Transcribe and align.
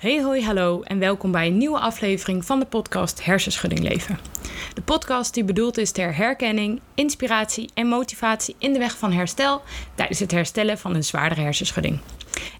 Hey 0.00 0.22
hoi 0.22 0.44
hallo 0.44 0.82
en 0.82 0.98
welkom 0.98 1.32
bij 1.32 1.46
een 1.46 1.56
nieuwe 1.58 1.78
aflevering 1.78 2.44
van 2.44 2.58
de 2.58 2.66
podcast 2.66 3.24
Hersenschudding 3.24 3.88
Leven. 3.88 4.18
De 4.74 4.82
podcast 4.82 5.34
die 5.34 5.44
bedoeld 5.44 5.78
is 5.78 5.90
ter 5.90 6.16
herkenning, 6.16 6.80
inspiratie 6.94 7.70
en 7.74 7.86
motivatie 7.86 8.54
in 8.58 8.72
de 8.72 8.78
weg 8.78 8.98
van 8.98 9.12
herstel 9.12 9.62
tijdens 9.94 10.18
het 10.18 10.30
herstellen 10.30 10.78
van 10.78 10.94
een 10.94 11.04
zwaardere 11.04 11.40
hersenschudding. 11.40 11.98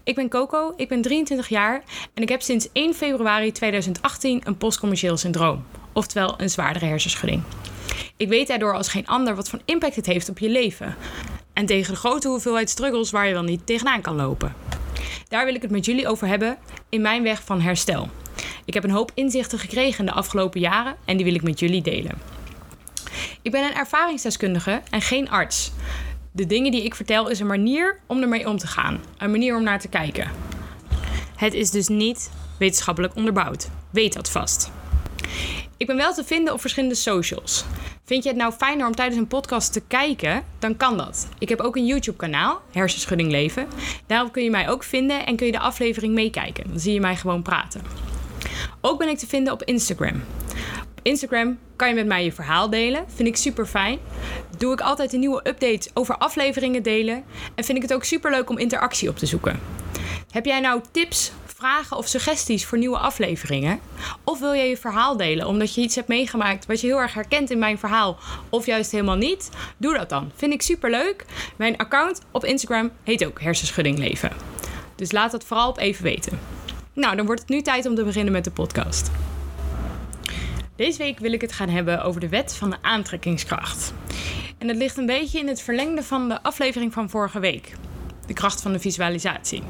Ik 0.03 0.15
ben 0.15 0.29
Coco, 0.29 0.73
ik 0.75 0.87
ben 0.87 1.01
23 1.01 1.47
jaar 1.47 1.83
en 2.13 2.23
ik 2.23 2.29
heb 2.29 2.41
sinds 2.41 2.69
1 2.71 2.93
februari 2.93 3.51
2018 3.51 4.41
een 4.43 4.57
postcommercieel 4.57 5.17
syndroom, 5.17 5.63
oftewel 5.93 6.33
een 6.37 6.49
zwaardere 6.49 6.85
hersenschudding. 6.85 7.43
Ik 8.17 8.27
weet 8.27 8.47
daardoor 8.47 8.73
als 8.73 8.87
geen 8.87 9.07
ander 9.07 9.35
wat 9.35 9.49
voor 9.49 9.61
impact 9.65 9.95
het 9.95 10.05
heeft 10.05 10.29
op 10.29 10.39
je 10.39 10.49
leven. 10.49 10.95
En 11.53 11.65
tegen 11.65 11.93
de 11.93 11.99
grote 11.99 12.27
hoeveelheid 12.27 12.69
struggles 12.69 13.11
waar 13.11 13.27
je 13.27 13.33
wel 13.33 13.43
niet 13.43 13.65
tegenaan 13.65 14.01
kan 14.01 14.15
lopen. 14.15 14.55
Daar 15.27 15.45
wil 15.45 15.55
ik 15.55 15.61
het 15.61 15.71
met 15.71 15.85
jullie 15.85 16.07
over 16.07 16.27
hebben 16.27 16.57
in 16.89 17.01
mijn 17.01 17.23
weg 17.23 17.43
van 17.43 17.61
herstel. 17.61 18.09
Ik 18.65 18.73
heb 18.73 18.83
een 18.83 18.91
hoop 18.91 19.11
inzichten 19.13 19.59
gekregen 19.59 19.99
in 19.99 20.05
de 20.05 20.11
afgelopen 20.11 20.59
jaren 20.59 20.95
en 21.05 21.15
die 21.15 21.25
wil 21.25 21.35
ik 21.35 21.43
met 21.43 21.59
jullie 21.59 21.81
delen. 21.81 22.17
Ik 23.41 23.51
ben 23.51 23.63
een 23.63 23.75
ervaringsdeskundige 23.75 24.81
en 24.89 25.01
geen 25.01 25.29
arts. 25.29 25.71
De 26.31 26.45
dingen 26.45 26.71
die 26.71 26.83
ik 26.83 26.95
vertel 26.95 27.29
is 27.29 27.39
een 27.39 27.47
manier 27.47 27.99
om 28.07 28.21
ermee 28.21 28.47
om 28.47 28.57
te 28.57 28.67
gaan, 28.67 28.99
een 29.17 29.31
manier 29.31 29.55
om 29.55 29.63
naar 29.63 29.79
te 29.79 29.87
kijken. 29.87 30.31
Het 31.35 31.53
is 31.53 31.71
dus 31.71 31.87
niet 31.87 32.31
wetenschappelijk 32.59 33.15
onderbouwd. 33.15 33.69
Weet 33.89 34.13
dat 34.13 34.31
vast. 34.31 34.71
Ik 35.81 35.87
ben 35.87 35.95
wel 35.95 36.13
te 36.13 36.23
vinden 36.23 36.53
op 36.53 36.61
verschillende 36.61 36.95
socials. 36.95 37.65
Vind 38.03 38.23
je 38.23 38.29
het 38.29 38.37
nou 38.37 38.53
fijner 38.53 38.87
om 38.87 38.95
tijdens 38.95 39.17
een 39.17 39.27
podcast 39.27 39.73
te 39.73 39.81
kijken? 39.87 40.43
Dan 40.59 40.77
kan 40.77 40.97
dat. 40.97 41.27
Ik 41.39 41.49
heb 41.49 41.59
ook 41.59 41.75
een 41.75 41.85
YouTube-kanaal, 41.85 42.61
Hersenschudding 42.71 43.31
Leven. 43.31 43.67
Daarop 44.07 44.31
kun 44.31 44.43
je 44.43 44.49
mij 44.49 44.69
ook 44.69 44.83
vinden 44.83 45.25
en 45.25 45.35
kun 45.35 45.45
je 45.45 45.51
de 45.51 45.59
aflevering 45.59 46.13
meekijken. 46.13 46.63
Dan 46.69 46.79
zie 46.79 46.93
je 46.93 46.99
mij 46.99 47.15
gewoon 47.15 47.41
praten. 47.41 47.81
Ook 48.81 48.99
ben 48.99 49.09
ik 49.09 49.17
te 49.17 49.27
vinden 49.27 49.53
op 49.53 49.63
Instagram. 49.63 50.23
Op 50.81 50.99
Instagram 51.01 51.59
kan 51.75 51.87
je 51.87 51.95
met 51.95 52.05
mij 52.05 52.23
je 52.23 52.31
verhaal 52.31 52.69
delen. 52.69 53.05
Vind 53.15 53.27
ik 53.27 53.35
super 53.35 53.65
fijn. 53.65 53.99
Doe 54.57 54.73
ik 54.73 54.81
altijd 54.81 55.13
een 55.13 55.19
nieuwe 55.19 55.47
updates 55.47 55.89
over 55.93 56.17
afleveringen 56.17 56.83
delen. 56.83 57.23
En 57.55 57.63
vind 57.63 57.77
ik 57.77 57.83
het 57.83 57.93
ook 57.93 58.03
super 58.03 58.31
leuk 58.31 58.49
om 58.49 58.57
interactie 58.57 59.09
op 59.09 59.17
te 59.17 59.25
zoeken. 59.25 59.59
Heb 60.31 60.45
jij 60.45 60.59
nou 60.59 60.81
tips, 60.91 61.31
vragen 61.61 61.97
of 61.97 62.07
suggesties 62.07 62.65
voor 62.65 62.77
nieuwe 62.77 62.97
afleveringen? 62.97 63.79
Of 64.23 64.39
wil 64.39 64.53
je 64.53 64.63
je 64.63 64.77
verhaal 64.77 65.17
delen 65.17 65.47
omdat 65.47 65.75
je 65.75 65.81
iets 65.81 65.95
hebt 65.95 66.07
meegemaakt 66.07 66.65
wat 66.65 66.81
je 66.81 66.87
heel 66.87 66.99
erg 66.99 67.13
herkent 67.13 67.49
in 67.49 67.59
mijn 67.59 67.79
verhaal 67.79 68.17
of 68.49 68.65
juist 68.65 68.91
helemaal 68.91 69.15
niet? 69.15 69.49
Doe 69.77 69.97
dat 69.97 70.09
dan. 70.09 70.31
Vind 70.35 70.53
ik 70.53 70.61
super 70.61 70.89
leuk. 70.89 71.25
Mijn 71.55 71.77
account 71.77 72.21
op 72.31 72.45
Instagram 72.45 72.91
heet 73.03 73.25
ook 73.25 73.41
Hersenschudding 73.41 73.97
Leven. 73.97 74.31
Dus 74.95 75.11
laat 75.11 75.31
dat 75.31 75.43
vooral 75.43 75.69
op 75.69 75.77
even 75.77 76.03
weten. 76.03 76.39
Nou, 76.93 77.15
dan 77.15 77.25
wordt 77.25 77.41
het 77.41 77.49
nu 77.49 77.61
tijd 77.61 77.85
om 77.85 77.95
te 77.95 78.03
beginnen 78.03 78.33
met 78.33 78.43
de 78.43 78.51
podcast. 78.51 79.11
Deze 80.75 80.97
week 80.97 81.19
wil 81.19 81.33
ik 81.33 81.41
het 81.41 81.51
gaan 81.51 81.69
hebben 81.69 82.03
over 82.03 82.21
de 82.21 82.29
wet 82.29 82.55
van 82.55 82.69
de 82.69 82.77
aantrekkingskracht. 82.81 83.93
En 84.57 84.67
het 84.67 84.77
ligt 84.77 84.97
een 84.97 85.05
beetje 85.05 85.39
in 85.39 85.47
het 85.47 85.61
verlengde 85.61 86.03
van 86.03 86.29
de 86.29 86.43
aflevering 86.43 86.93
van 86.93 87.09
vorige 87.09 87.39
week. 87.39 87.73
De 88.27 88.33
kracht 88.33 88.61
van 88.61 88.71
de 88.71 88.79
visualisatie. 88.79 89.63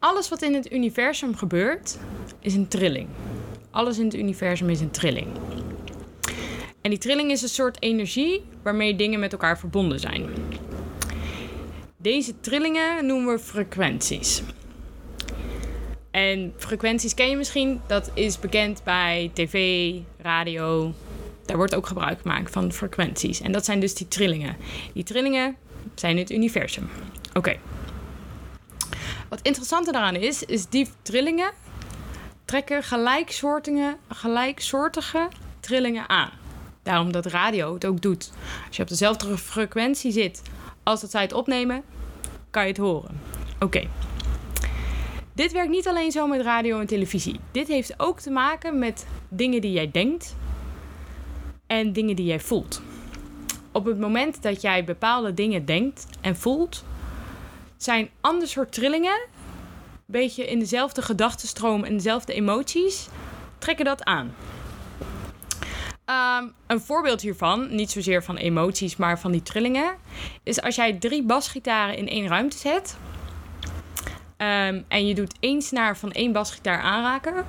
Alles 0.00 0.28
wat 0.28 0.42
in 0.42 0.54
het 0.54 0.72
universum 0.72 1.36
gebeurt, 1.36 1.98
is 2.38 2.54
een 2.54 2.68
trilling. 2.68 3.08
Alles 3.70 3.98
in 3.98 4.04
het 4.04 4.14
universum 4.14 4.68
is 4.68 4.80
een 4.80 4.90
trilling. 4.90 5.26
En 6.80 6.90
die 6.90 6.98
trilling 6.98 7.30
is 7.30 7.42
een 7.42 7.48
soort 7.48 7.82
energie 7.82 8.42
waarmee 8.62 8.96
dingen 8.96 9.20
met 9.20 9.32
elkaar 9.32 9.58
verbonden 9.58 10.00
zijn. 10.00 10.28
Deze 11.96 12.40
trillingen 12.40 13.06
noemen 13.06 13.34
we 13.34 13.40
frequenties. 13.40 14.42
En 16.10 16.52
frequenties 16.56 17.14
ken 17.14 17.30
je 17.30 17.36
misschien, 17.36 17.80
dat 17.86 18.10
is 18.14 18.38
bekend 18.38 18.84
bij 18.84 19.30
tv, 19.34 19.94
radio. 20.18 20.92
Daar 21.46 21.56
wordt 21.56 21.74
ook 21.74 21.86
gebruik 21.86 22.20
gemaakt 22.20 22.50
van 22.50 22.72
frequenties. 22.72 23.40
En 23.40 23.52
dat 23.52 23.64
zijn 23.64 23.80
dus 23.80 23.94
die 23.94 24.08
trillingen. 24.08 24.56
Die 24.92 25.04
trillingen 25.04 25.56
zijn 25.94 26.18
het 26.18 26.30
universum. 26.30 26.88
Oké. 27.34 27.56
Wat 29.30 29.40
interessanter 29.42 29.92
daaraan 29.92 30.16
is, 30.16 30.44
is 30.44 30.66
die 30.66 30.88
trillingen 31.02 31.52
trekken 32.44 32.82
gelijksoortige, 32.82 33.96
gelijksoortige 34.08 35.28
trillingen 35.60 36.08
aan. 36.08 36.30
Daarom 36.82 37.12
dat 37.12 37.26
radio 37.26 37.74
het 37.74 37.84
ook 37.86 38.00
doet. 38.00 38.32
Als 38.66 38.76
je 38.76 38.82
op 38.82 38.88
dezelfde 38.88 39.38
frequentie 39.38 40.12
zit 40.12 40.42
als 40.82 41.00
dat 41.00 41.10
zij 41.10 41.22
het 41.22 41.32
opnemen, 41.32 41.82
kan 42.50 42.62
je 42.62 42.68
het 42.68 42.76
horen. 42.76 43.20
Oké. 43.60 43.88
Dit 45.32 45.52
werkt 45.52 45.70
niet 45.70 45.88
alleen 45.88 46.10
zo 46.10 46.26
met 46.26 46.40
radio 46.40 46.80
en 46.80 46.86
televisie. 46.86 47.40
Dit 47.50 47.68
heeft 47.68 47.94
ook 47.96 48.20
te 48.20 48.30
maken 48.30 48.78
met 48.78 49.06
dingen 49.28 49.60
die 49.60 49.72
jij 49.72 49.90
denkt 49.90 50.36
en 51.66 51.92
dingen 51.92 52.16
die 52.16 52.26
jij 52.26 52.40
voelt. 52.40 52.82
Op 53.72 53.84
het 53.84 53.98
moment 53.98 54.42
dat 54.42 54.60
jij 54.60 54.84
bepaalde 54.84 55.34
dingen 55.34 55.64
denkt 55.64 56.06
en 56.20 56.36
voelt, 56.36 56.84
zijn 57.82 58.10
ander 58.20 58.48
soort 58.48 58.72
trillingen, 58.72 59.26
beetje 60.06 60.46
in 60.46 60.58
dezelfde 60.58 61.02
gedachtenstroom 61.02 61.84
en 61.84 61.96
dezelfde 61.96 62.32
emoties, 62.32 63.08
trekken 63.58 63.84
dat 63.84 64.04
aan. 64.04 64.34
Um, 66.06 66.52
een 66.66 66.80
voorbeeld 66.80 67.20
hiervan, 67.20 67.74
niet 67.74 67.90
zozeer 67.90 68.24
van 68.24 68.36
emoties, 68.36 68.96
maar 68.96 69.20
van 69.20 69.32
die 69.32 69.42
trillingen, 69.42 69.96
is 70.42 70.62
als 70.62 70.74
jij 70.74 70.92
drie 70.92 71.22
basgitaren 71.22 71.96
in 71.96 72.08
één 72.08 72.28
ruimte 72.28 72.58
zet 72.58 72.96
um, 74.36 74.84
en 74.88 75.06
je 75.06 75.14
doet 75.14 75.34
één 75.40 75.62
snaar 75.62 75.96
van 75.96 76.12
één 76.12 76.32
basgitaar 76.32 76.80
aanraken, 76.80 77.46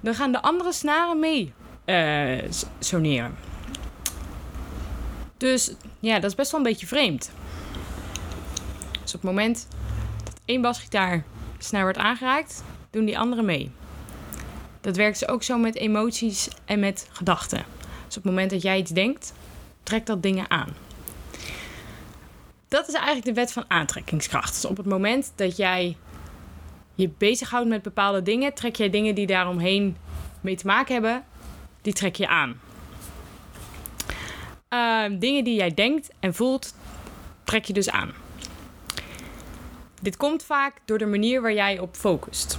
dan 0.00 0.14
gaan 0.14 0.32
de 0.32 0.42
andere 0.42 0.72
snaren 0.72 1.18
mee 1.18 1.52
uh, 1.86 2.50
soneren. 2.78 3.36
Dus 5.36 5.74
ja, 6.00 6.14
dat 6.14 6.30
is 6.30 6.36
best 6.36 6.50
wel 6.50 6.60
een 6.60 6.66
beetje 6.66 6.86
vreemd. 6.86 7.30
Op 9.14 9.22
het 9.22 9.30
moment 9.30 9.68
dat 10.24 10.40
één 10.44 10.62
basgitaar 10.62 11.24
snaar 11.58 11.82
wordt 11.82 11.98
aangeraakt, 11.98 12.64
doen 12.90 13.04
die 13.04 13.18
anderen 13.18 13.44
mee. 13.44 13.70
Dat 14.80 14.96
werkt 14.96 15.18
dus 15.18 15.28
ook 15.28 15.42
zo 15.42 15.58
met 15.58 15.74
emoties 15.74 16.48
en 16.64 16.80
met 16.80 17.08
gedachten. 17.12 17.64
Dus 18.06 18.16
op 18.16 18.22
het 18.22 18.32
moment 18.32 18.50
dat 18.50 18.62
jij 18.62 18.78
iets 18.78 18.90
denkt, 18.90 19.32
trekt 19.82 20.06
dat 20.06 20.22
dingen 20.22 20.50
aan. 20.50 20.68
Dat 22.68 22.88
is 22.88 22.94
eigenlijk 22.94 23.24
de 23.24 23.32
wet 23.32 23.52
van 23.52 23.64
aantrekkingskracht. 23.68 24.54
Dus 24.54 24.64
op 24.64 24.76
het 24.76 24.86
moment 24.86 25.32
dat 25.36 25.56
jij 25.56 25.96
je 26.94 27.08
bezighoudt 27.18 27.68
met 27.68 27.82
bepaalde 27.82 28.22
dingen, 28.22 28.54
trek 28.54 28.76
jij 28.76 28.90
dingen 28.90 29.14
die 29.14 29.26
daaromheen 29.26 29.96
mee 30.40 30.56
te 30.56 30.66
maken 30.66 30.92
hebben, 30.92 31.24
die 31.82 31.92
trek 31.92 32.16
je 32.16 32.28
aan. 32.28 32.60
Uh, 34.70 35.18
dingen 35.18 35.44
die 35.44 35.54
jij 35.54 35.74
denkt 35.74 36.10
en 36.20 36.34
voelt, 36.34 36.74
trek 37.44 37.64
je 37.64 37.72
dus 37.72 37.90
aan. 37.90 38.23
Dit 40.04 40.16
komt 40.16 40.44
vaak 40.44 40.74
door 40.84 40.98
de 40.98 41.06
manier 41.06 41.42
waar 41.42 41.52
jij 41.52 41.78
op 41.78 41.96
focust. 41.96 42.58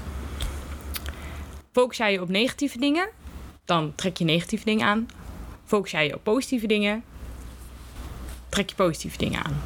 Focus 1.72 1.98
jij 1.98 2.12
je 2.12 2.22
op 2.22 2.30
negatieve 2.30 2.78
dingen, 2.78 3.10
dan 3.66 3.94
trek 3.96 4.18
je 4.18 4.26
negatieve 4.26 4.66
dingen 4.66 4.88
aan. 4.88 5.08
Focus 5.66 5.92
jij 5.92 6.08
je 6.08 6.16
op 6.16 6.24
positieve 6.24 6.68
dingen, 6.68 7.04
trek 8.50 8.70
je 8.70 8.76
positieve 8.76 9.18
dingen 9.18 9.44
aan. 9.44 9.62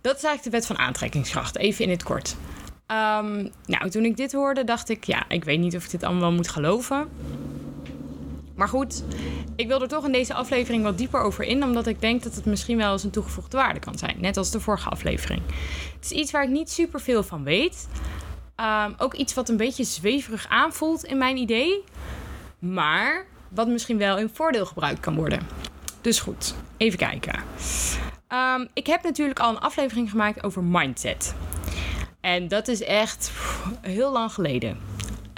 Dat 0.00 0.16
is 0.16 0.22
eigenlijk 0.24 0.42
de 0.42 0.50
wet 0.50 0.66
van 0.66 0.78
aantrekkingskracht, 0.78 1.56
even 1.56 1.84
in 1.84 1.90
het 1.90 2.02
kort. 2.02 2.36
Um, 2.86 3.50
nou, 3.66 3.90
toen 3.90 4.04
ik 4.04 4.16
dit 4.16 4.32
hoorde, 4.32 4.64
dacht 4.64 4.88
ik, 4.88 5.04
ja, 5.04 5.28
ik 5.28 5.44
weet 5.44 5.58
niet 5.58 5.76
of 5.76 5.84
ik 5.84 5.90
dit 5.90 6.02
allemaal 6.02 6.32
moet 6.32 6.48
geloven. 6.48 7.08
Maar 8.54 8.68
goed, 8.68 9.04
ik 9.56 9.66
wil 9.66 9.82
er 9.82 9.88
toch 9.88 10.04
in 10.04 10.12
deze 10.12 10.34
aflevering 10.34 10.82
wat 10.82 10.98
dieper 10.98 11.20
over 11.20 11.44
in, 11.44 11.64
omdat 11.64 11.86
ik 11.86 12.00
denk 12.00 12.22
dat 12.22 12.34
het 12.34 12.44
misschien 12.44 12.76
wel 12.76 12.92
eens 12.92 13.04
een 13.04 13.10
toegevoegde 13.10 13.56
waarde 13.56 13.78
kan 13.78 13.98
zijn. 13.98 14.16
Net 14.20 14.36
als 14.36 14.50
de 14.50 14.60
vorige 14.60 14.88
aflevering. 14.88 15.42
Het 15.94 16.04
is 16.04 16.10
iets 16.10 16.30
waar 16.30 16.42
ik 16.42 16.50
niet 16.50 16.70
super 16.70 17.00
veel 17.00 17.22
van 17.22 17.44
weet. 17.44 17.88
Um, 18.56 18.94
ook 18.98 19.14
iets 19.14 19.34
wat 19.34 19.48
een 19.48 19.56
beetje 19.56 19.84
zweverig 19.84 20.48
aanvoelt 20.48 21.04
in 21.04 21.18
mijn 21.18 21.36
idee. 21.36 21.84
Maar 22.58 23.26
wat 23.48 23.68
misschien 23.68 23.98
wel 23.98 24.18
in 24.18 24.30
voordeel 24.32 24.66
gebruikt 24.66 25.00
kan 25.00 25.14
worden. 25.14 25.40
Dus 26.00 26.20
goed, 26.20 26.54
even 26.76 26.98
kijken. 26.98 27.42
Um, 28.28 28.68
ik 28.72 28.86
heb 28.86 29.02
natuurlijk 29.02 29.40
al 29.40 29.50
een 29.50 29.60
aflevering 29.60 30.10
gemaakt 30.10 30.42
over 30.42 30.64
mindset. 30.64 31.34
En 32.20 32.48
dat 32.48 32.68
is 32.68 32.82
echt 32.82 33.32
heel 33.80 34.12
lang 34.12 34.32
geleden. 34.32 34.78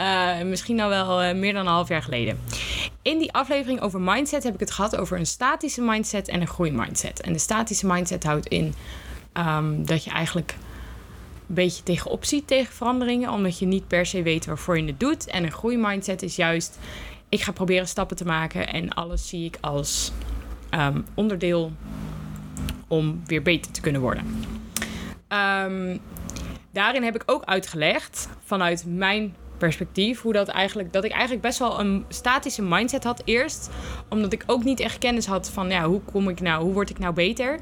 Uh, 0.01 0.43
misschien 0.43 0.81
al 0.81 0.89
wel 0.89 1.25
uh, 1.25 1.35
meer 1.35 1.53
dan 1.53 1.67
een 1.67 1.73
half 1.73 1.89
jaar 1.89 2.03
geleden. 2.03 2.39
In 3.03 3.19
die 3.19 3.33
aflevering 3.33 3.81
over 3.81 4.01
mindset 4.01 4.43
heb 4.43 4.55
ik 4.55 4.61
het 4.61 4.71
gehad 4.71 4.97
over 4.97 5.19
een 5.19 5.27
statische 5.27 5.83
mindset 5.83 6.29
en 6.29 6.41
een 6.41 6.47
groeimindset. 6.47 7.21
En 7.21 7.33
de 7.33 7.39
statische 7.39 7.87
mindset 7.87 8.25
houdt 8.25 8.47
in 8.47 8.75
um, 9.33 9.87
dat 9.87 10.05
je 10.05 10.11
eigenlijk 10.11 10.55
een 11.49 11.55
beetje 11.55 11.83
tegenop 11.83 12.25
ziet 12.25 12.47
tegen 12.47 12.75
veranderingen, 12.75 13.31
omdat 13.31 13.59
je 13.59 13.67
niet 13.67 13.89
per 13.89 14.07
se 14.07 14.23
weet 14.23 14.47
waarvoor 14.47 14.79
je 14.79 14.87
het 14.87 15.01
doet. 15.01 15.27
En 15.27 15.45
een 15.45 15.53
groeimindset 15.53 16.23
is 16.23 16.37
juist, 16.37 16.79
ik 17.29 17.43
ga 17.43 17.53
proberen 17.53 17.89
stappen 17.89 18.17
te 18.17 18.25
maken 18.25 18.69
en 18.69 18.93
alles 18.93 19.29
zie 19.29 19.45
ik 19.45 19.59
als 19.61 20.13
um, 20.71 21.05
onderdeel 21.15 21.73
om 22.89 23.23
weer 23.27 23.43
beter 23.43 23.73
te 23.73 23.81
kunnen 23.81 24.01
worden. 24.01 24.47
Um, 25.29 26.01
daarin 26.73 27.03
heb 27.03 27.15
ik 27.15 27.23
ook 27.27 27.45
uitgelegd 27.45 28.29
vanuit 28.45 28.85
mijn 28.87 29.35
perspectief 29.65 30.23
hoe 30.23 30.33
dat 30.33 30.49
eigenlijk 30.49 30.93
dat 30.93 31.05
ik 31.05 31.11
eigenlijk 31.11 31.43
best 31.43 31.59
wel 31.59 31.81
een 31.81 32.05
statische 32.09 32.63
mindset 32.63 33.05
had 33.05 33.23
eerst, 33.25 33.71
omdat 34.09 34.33
ik 34.33 34.45
ook 34.47 34.65
niet 34.65 34.81
echt 34.81 34.99
kennis 34.99 35.27
had 35.27 35.51
van 35.51 35.69
ja 35.69 35.85
hoe 35.85 36.01
kom 36.01 36.29
ik 36.29 36.41
nou, 36.41 36.63
hoe 36.63 36.73
word 36.73 36.91
ik 36.91 36.99
nou 36.99 37.15
beter. 37.15 37.59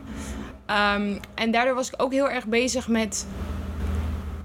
Ehm, 0.66 1.14
en 1.34 1.50
daardoor 1.50 1.74
was 1.74 1.88
ik 1.88 2.02
ook 2.02 2.12
heel 2.12 2.30
erg 2.30 2.46
bezig 2.46 2.88
met 2.88 3.26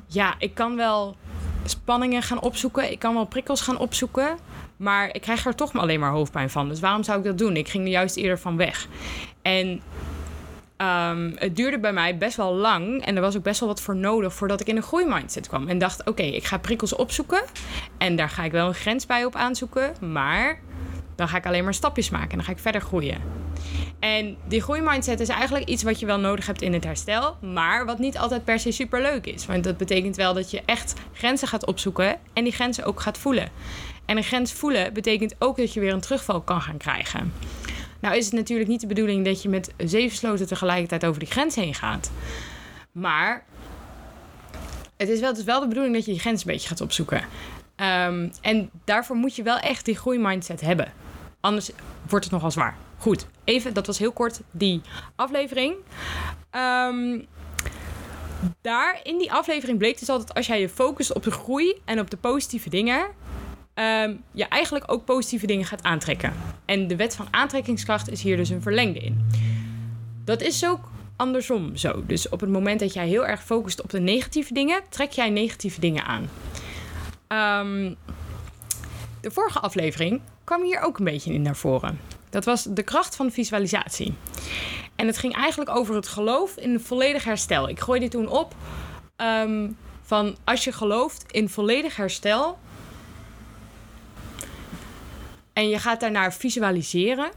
ja, 0.08 0.36
ik 0.40 0.54
kan 0.54 0.76
wel 0.76 1.16
spanningen 1.66 2.22
gaan 2.22 2.42
opzoeken, 2.42 2.92
ik 2.92 3.00
kan 3.00 3.14
wel 3.14 3.26
prikkels 3.26 3.62
gaan 3.62 3.78
opzoeken, 3.78 4.38
maar 4.78 5.16
ik 5.16 5.22
krijg 5.22 5.46
er 5.46 5.56
toch 5.56 5.74
alleen 5.74 6.00
maar 6.00 6.12
hoofdpijn 6.12 6.50
van. 6.50 6.70
Dus 6.70 6.80
waarom 6.80 7.04
zou 7.04 7.18
ik 7.18 7.24
dat 7.24 7.38
doen? 7.38 7.56
Ik 7.56 7.70
ging 7.70 7.86
er 7.86 7.92
juist 7.92 8.16
eerder 8.16 8.40
van 8.40 8.58
weg. 8.58 8.88
En 9.42 9.82
um, 10.78 11.34
het 11.36 11.56
duurde 11.56 11.80
bij 11.80 11.94
mij 11.94 12.18
best 12.18 12.38
wel 12.38 12.54
lang 12.54 13.06
en 13.06 13.16
er 13.16 13.22
was 13.22 13.38
ook 13.38 13.44
best 13.44 13.60
wel 13.60 13.70
wat 13.70 13.82
voor 13.82 13.96
nodig 13.96 14.34
voordat 14.34 14.62
ik 14.62 14.68
in 14.68 14.76
een 14.76 14.84
groeimindset 14.84 15.48
kwam. 15.48 15.68
En 15.68 15.78
dacht: 15.78 16.06
oké, 16.06 16.24
ik 16.24 16.44
ga 16.44 16.58
prikkels 16.58 16.96
opzoeken 16.96 17.44
en 17.98 18.16
daar 18.16 18.30
ga 18.30 18.44
ik 18.44 18.52
wel 18.52 18.68
een 18.68 18.74
grens 18.74 19.06
bij 19.06 19.26
op 19.26 19.36
aanzoeken, 19.36 19.96
maar 20.12 20.60
dan 21.16 21.28
ga 21.28 21.38
ik 21.38 21.46
alleen 21.46 21.64
maar 21.64 21.74
stapjes 21.74 22.10
maken 22.10 22.30
en 22.30 22.36
dan 22.36 22.46
ga 22.46 22.52
ik 22.52 22.60
verder 22.60 22.82
groeien. 22.82 23.22
En 24.00 24.38
die 24.48 24.62
groeimindset 24.62 25.20
is 25.20 25.30
eigenlijk 25.30 25.68
iets 25.68 25.84
wat 25.84 26.00
je 26.00 26.06
wel 26.06 26.20
nodig 26.20 26.46
hebt 26.46 26.62
in 26.62 26.74
het 26.74 26.84
herstel, 26.84 27.38
maar 27.42 27.86
wat 27.86 28.00
niet 28.00 28.18
altijd 28.18 28.44
per 28.44 28.60
se 28.60 28.72
super 28.72 29.02
leuk 29.02 29.26
is. 29.26 29.46
Want 29.46 29.64
dat 29.64 29.78
betekent 29.78 30.16
wel 30.16 30.34
dat 30.34 30.52
je 30.52 30.62
echt 30.66 30.94
grenzen 31.14 31.48
gaat 31.48 31.66
opzoeken 31.66 32.18
en 32.34 32.44
die 32.44 32.54
grenzen 32.54 32.84
ook 32.84 33.00
gaat 33.00 33.18
voelen. 33.18 33.50
En 34.06 34.18
een 34.18 34.24
grens 34.24 34.54
voelen 34.54 34.94
betekent 34.94 35.36
ook 35.40 35.58
dat 35.58 35.74
je 35.74 35.80
weer 35.80 35.94
een 35.94 36.02
terugval 36.02 36.42
kan 36.42 36.62
gaan 36.62 36.78
krijgen. 36.78 37.34
Nou 38.00 38.16
is 38.16 38.26
het 38.26 38.34
natuurlijk 38.34 38.70
niet 38.70 38.82
de 38.82 38.88
bedoeling 38.88 39.26
dat 39.26 39.42
je 39.42 39.50
met 39.50 39.74
zeven 39.78 40.18
sloten 40.18 40.48
tegelijkertijd 40.48 41.06
over 41.06 41.20
die 41.20 41.32
grens 41.32 41.56
heen 41.56 41.74
gaat. 41.74 42.12
Maar 42.92 43.46
het 44.98 45.10
is 45.10 45.20
wel, 45.20 45.30
het 45.30 45.38
is 45.38 45.44
wel 45.44 45.60
de 45.60 45.68
bedoeling 45.68 45.96
dat 45.96 46.06
je 46.06 46.12
die 46.12 46.20
grens 46.20 46.42
een 46.42 46.52
beetje 46.52 46.68
gaat 46.68 46.82
opzoeken. 46.82 47.22
Um, 47.76 48.32
en 48.42 48.70
daarvoor 48.86 49.16
moet 49.16 49.36
je 49.36 49.44
wel 49.44 49.58
echt 49.58 49.86
die 49.86 49.98
groeimindset 49.98 50.62
hebben. 50.62 50.94
Anders 51.40 51.72
wordt 52.10 52.26
het 52.26 52.34
nogal 52.34 52.52
zwaar. 52.52 52.78
Goed, 52.98 53.28
even, 53.44 53.74
dat 53.74 53.88
was 53.88 53.98
heel 53.98 54.12
kort 54.12 54.42
die 54.52 54.82
aflevering. 55.16 55.76
Um, 56.52 57.26
daar 58.62 59.00
in 59.04 59.18
die 59.18 59.32
aflevering 59.32 59.78
bleek 59.78 60.00
dus 60.00 60.10
altijd 60.10 60.34
als 60.34 60.48
jij 60.48 60.60
je 60.60 60.70
focust 60.70 61.14
op 61.14 61.24
de 61.24 61.32
groei 61.32 61.82
en 61.86 62.00
op 62.00 62.10
de 62.10 62.18
positieve 62.18 62.70
dingen, 62.70 63.08
um, 63.80 64.24
je 64.32 64.46
eigenlijk 64.46 64.92
ook 64.92 65.06
positieve 65.06 65.46
dingen 65.46 65.66
gaat 65.66 65.84
aantrekken. 65.84 66.34
En 66.66 66.88
de 66.88 66.96
wet 66.96 67.16
van 67.16 67.28
aantrekkingskracht 67.32 68.10
is 68.10 68.22
hier 68.22 68.38
dus 68.38 68.50
een 68.50 68.62
verlengde 68.62 69.00
in. 69.00 69.28
Dat 70.26 70.42
is 70.42 70.66
ook 70.66 70.90
andersom 71.16 71.76
zo. 71.76 72.04
Dus 72.06 72.30
op 72.30 72.40
het 72.40 72.50
moment 72.50 72.80
dat 72.80 72.94
jij 72.94 73.08
heel 73.08 73.26
erg 73.26 73.44
focust 73.44 73.82
op 73.82 73.90
de 73.90 74.00
negatieve 74.00 74.54
dingen, 74.54 74.82
trek 74.90 75.12
jij 75.12 75.30
negatieve 75.30 75.80
dingen 75.80 76.04
aan. 76.04 76.30
Um, 77.66 77.96
de 79.22 79.32
vorige 79.32 79.60
aflevering 79.60 80.22
kwam 80.44 80.64
hier 80.64 80.82
ook 80.82 80.98
een 80.98 81.06
beetje 81.06 81.34
in 81.34 81.42
naar 81.42 81.56
voren. 81.56 82.00
Dat 82.30 82.46
was 82.46 82.64
de 82.64 82.84
kracht 82.84 83.16
van 83.16 83.32
visualisatie. 83.32 84.14
En 84.96 85.08
het 85.08 85.18
ging 85.18 85.36
eigenlijk 85.36 85.70
over 85.70 85.96
het 85.96 86.08
geloof 86.08 86.56
in 86.58 86.80
volledig 86.80 87.24
herstel. 87.24 87.70
Ik 87.70 87.80
gooide 87.80 88.08
toen 88.08 88.28
op 88.28 88.56
um, 89.18 89.78
van 90.02 90.36
als 90.44 90.64
je 90.64 90.72
gelooft 90.72 91.32
in 91.32 91.50
volledig 91.50 91.96
herstel, 91.96 92.58
en 95.58 95.70
je 95.70 95.80
gaat 95.80 96.00
daarnaar 96.00 96.34
visualiseren. 96.34 97.32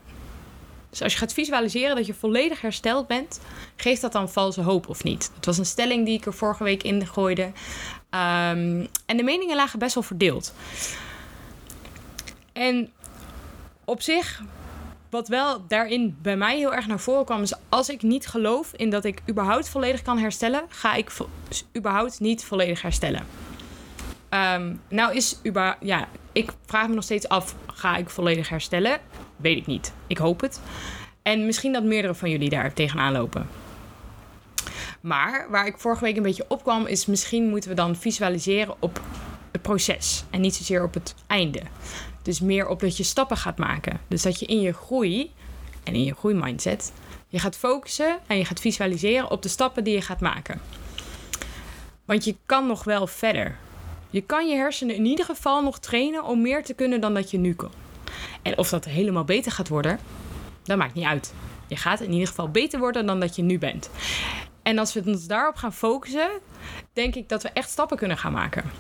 Dus 0.91 1.03
als 1.03 1.13
je 1.13 1.19
gaat 1.19 1.33
visualiseren 1.33 1.97
dat 1.97 2.07
je 2.07 2.15
volledig 2.15 2.61
hersteld 2.61 3.07
bent, 3.07 3.41
geeft 3.77 4.01
dat 4.01 4.13
dan 4.13 4.31
valse 4.31 4.61
hoop 4.61 4.89
of 4.89 5.05
niet? 5.05 5.31
Dat 5.35 5.45
was 5.45 5.59
een 5.59 5.67
stelling 5.67 6.07
die 6.07 6.17
ik 6.17 6.27
er 6.27 6.35
vorige 6.35 6.65
week 6.65 6.83
in 6.83 7.07
gooide. 7.07 7.43
Um, 7.43 8.89
en 9.07 9.17
de 9.17 9.23
meningen 9.23 9.57
lagen 9.57 9.79
best 9.79 9.95
wel 9.95 10.03
verdeeld. 10.03 10.55
En 12.53 12.91
op 13.85 14.03
zich, 14.03 14.43
wat 15.11 15.29
wel 15.29 15.65
daarin 15.69 16.17
bij 16.23 16.37
mij 16.37 16.57
heel 16.57 16.75
erg 16.75 16.87
naar 16.87 17.01
voren 17.01 17.25
kwam, 17.25 17.43
is 17.43 17.55
als 17.69 17.89
ik 17.89 18.03
niet 18.03 18.27
geloof 18.27 18.73
in 18.77 18.91
dat 18.91 19.05
ik 19.05 19.23
überhaupt 19.29 19.69
volledig 19.69 20.03
kan 20.03 20.19
herstellen, 20.19 20.63
ga 20.69 20.95
ik 20.95 21.13
überhaupt 21.77 22.21
niet 22.21 22.45
volledig 22.45 22.83
herstellen. 22.83 23.27
Um, 24.31 24.81
nou 24.89 25.15
is 25.15 25.41
ja, 25.81 26.09
ik 26.33 26.53
vraag 26.67 26.89
me 26.89 26.95
nog 26.95 27.05
steeds 27.05 27.29
af, 27.29 27.55
ga 27.67 27.97
ik 27.97 28.11
volledig 28.11 28.49
herstellen? 28.49 28.99
Weet 29.37 29.57
ik 29.57 29.67
niet. 29.67 29.93
Ik 30.07 30.19
hoop 30.19 30.41
het. 30.41 30.61
En 31.23 31.47
misschien 31.47 31.73
dat 31.73 31.85
meerdere 31.85 32.15
van 32.15 32.31
jullie 32.31 32.51
daar 32.51 32.73
tegenaan 32.73 33.13
lopen. 33.13 33.49
Maar 35.01 35.47
waar 35.51 35.67
ik 35.67 35.79
vorige 35.79 36.05
week 36.05 36.17
een 36.17 36.23
beetje 36.23 36.45
op 36.49 36.63
kwam, 36.63 36.87
is 36.87 37.07
misschien 37.07 37.49
moeten 37.49 37.71
we 37.71 37.77
dan 37.77 37.97
visualiseren 37.97 38.75
op 38.79 39.01
het 39.53 39.63
proces 39.63 40.25
en 40.31 40.41
niet 40.41 40.55
zozeer 40.55 40.83
op 40.83 40.95
het 40.95 41.15
einde. 41.27 41.63
Dus 42.23 42.41
meer 42.41 42.69
op 42.69 42.81
dat 42.81 42.97
je 42.97 43.03
stappen 43.03 43.37
gaat 43.37 43.59
maken. 43.59 44.01
Dus 44.09 44.23
dat 44.23 44.41
je 44.41 44.47
in 44.47 44.61
je 44.61 44.73
groei 44.73 45.33
en 45.85 45.95
in 45.95 46.05
je 46.05 46.15
groeimindset, 46.15 46.93
je 47.29 47.39
gaat 47.39 47.57
focussen 47.57 48.19
en 48.27 48.37
je 48.37 48.45
gaat 48.45 48.61
visualiseren 48.61 49.31
op 49.31 49.43
de 49.43 49.49
stappen 49.49 49.85
die 49.85 49.95
je 49.95 50.03
gaat 50.03 50.21
maken. 50.21 50.61
Want 52.05 52.25
je 52.25 52.37
kan 52.47 52.67
nog 52.67 52.85
wel 52.85 53.07
verder. 53.07 53.57
Je 54.11 54.21
kan 54.21 54.49
je 54.49 54.57
hersenen 54.57 54.95
in 54.95 55.05
ieder 55.05 55.25
geval 55.25 55.63
nog 55.63 55.79
trainen 55.79 56.25
om 56.25 56.43
meer 56.43 56.65
te 56.65 56.75
kunnen 56.75 57.01
dan 57.01 57.15
dat 57.15 57.31
je 57.31 57.39
nu 57.39 57.55
kan. 57.55 57.71
En 58.43 58.59
of 58.59 58.69
dat 58.69 58.85
helemaal 58.85 59.25
beter 59.25 59.53
gaat 59.53 59.69
worden, 59.69 59.99
dat 60.63 60.79
maakt 60.79 60.95
niet 60.95 61.05
uit. 61.05 61.35
Je 61.67 61.77
gaat 61.77 62.01
in 62.01 62.13
ieder 62.13 62.29
geval 62.29 62.49
beter 62.49 62.79
worden 62.79 63.07
dan 63.07 63.21
dat 63.21 63.37
je 63.37 63.43
nu 63.43 63.59
bent. 63.59 63.91
En 64.63 64.79
als 64.79 64.93
we 64.93 65.03
ons 65.07 65.27
daarop 65.27 65.57
gaan 65.57 65.73
focussen, 65.73 66.31
denk 66.93 67.15
ik 67.15 67.29
dat 67.29 67.43
we 67.43 67.49
echt 67.49 67.71
stappen 67.71 67.97
kunnen 67.97 68.19
gaan 68.19 68.33
maken. 68.33 68.71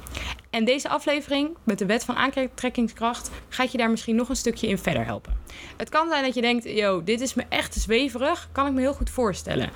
En 0.51 0.65
deze 0.65 0.89
aflevering 0.89 1.57
met 1.65 1.79
de 1.79 1.87
wet 1.87 2.05
van 2.05 2.17
aantrekkingskracht 2.17 3.31
gaat 3.49 3.73
je 3.73 3.79
daar 3.79 3.91
misschien 3.91 4.17
nog 4.17 4.29
een 4.29 4.37
stukje 4.37 4.67
in 4.67 4.79
verder 4.79 5.05
helpen. 5.05 5.39
Het 5.77 5.89
kan 5.89 6.09
zijn 6.09 6.25
dat 6.25 6.35
je 6.35 6.41
denkt, 6.41 6.65
yo, 6.65 7.05
dit 7.05 7.21
is 7.21 7.35
me 7.35 7.45
echt 7.49 7.75
zweverig. 7.75 8.49
Kan 8.53 8.67
ik 8.67 8.73
me 8.73 8.81
heel 8.81 8.95
goed 8.95 9.11
voorstellen. 9.11 9.71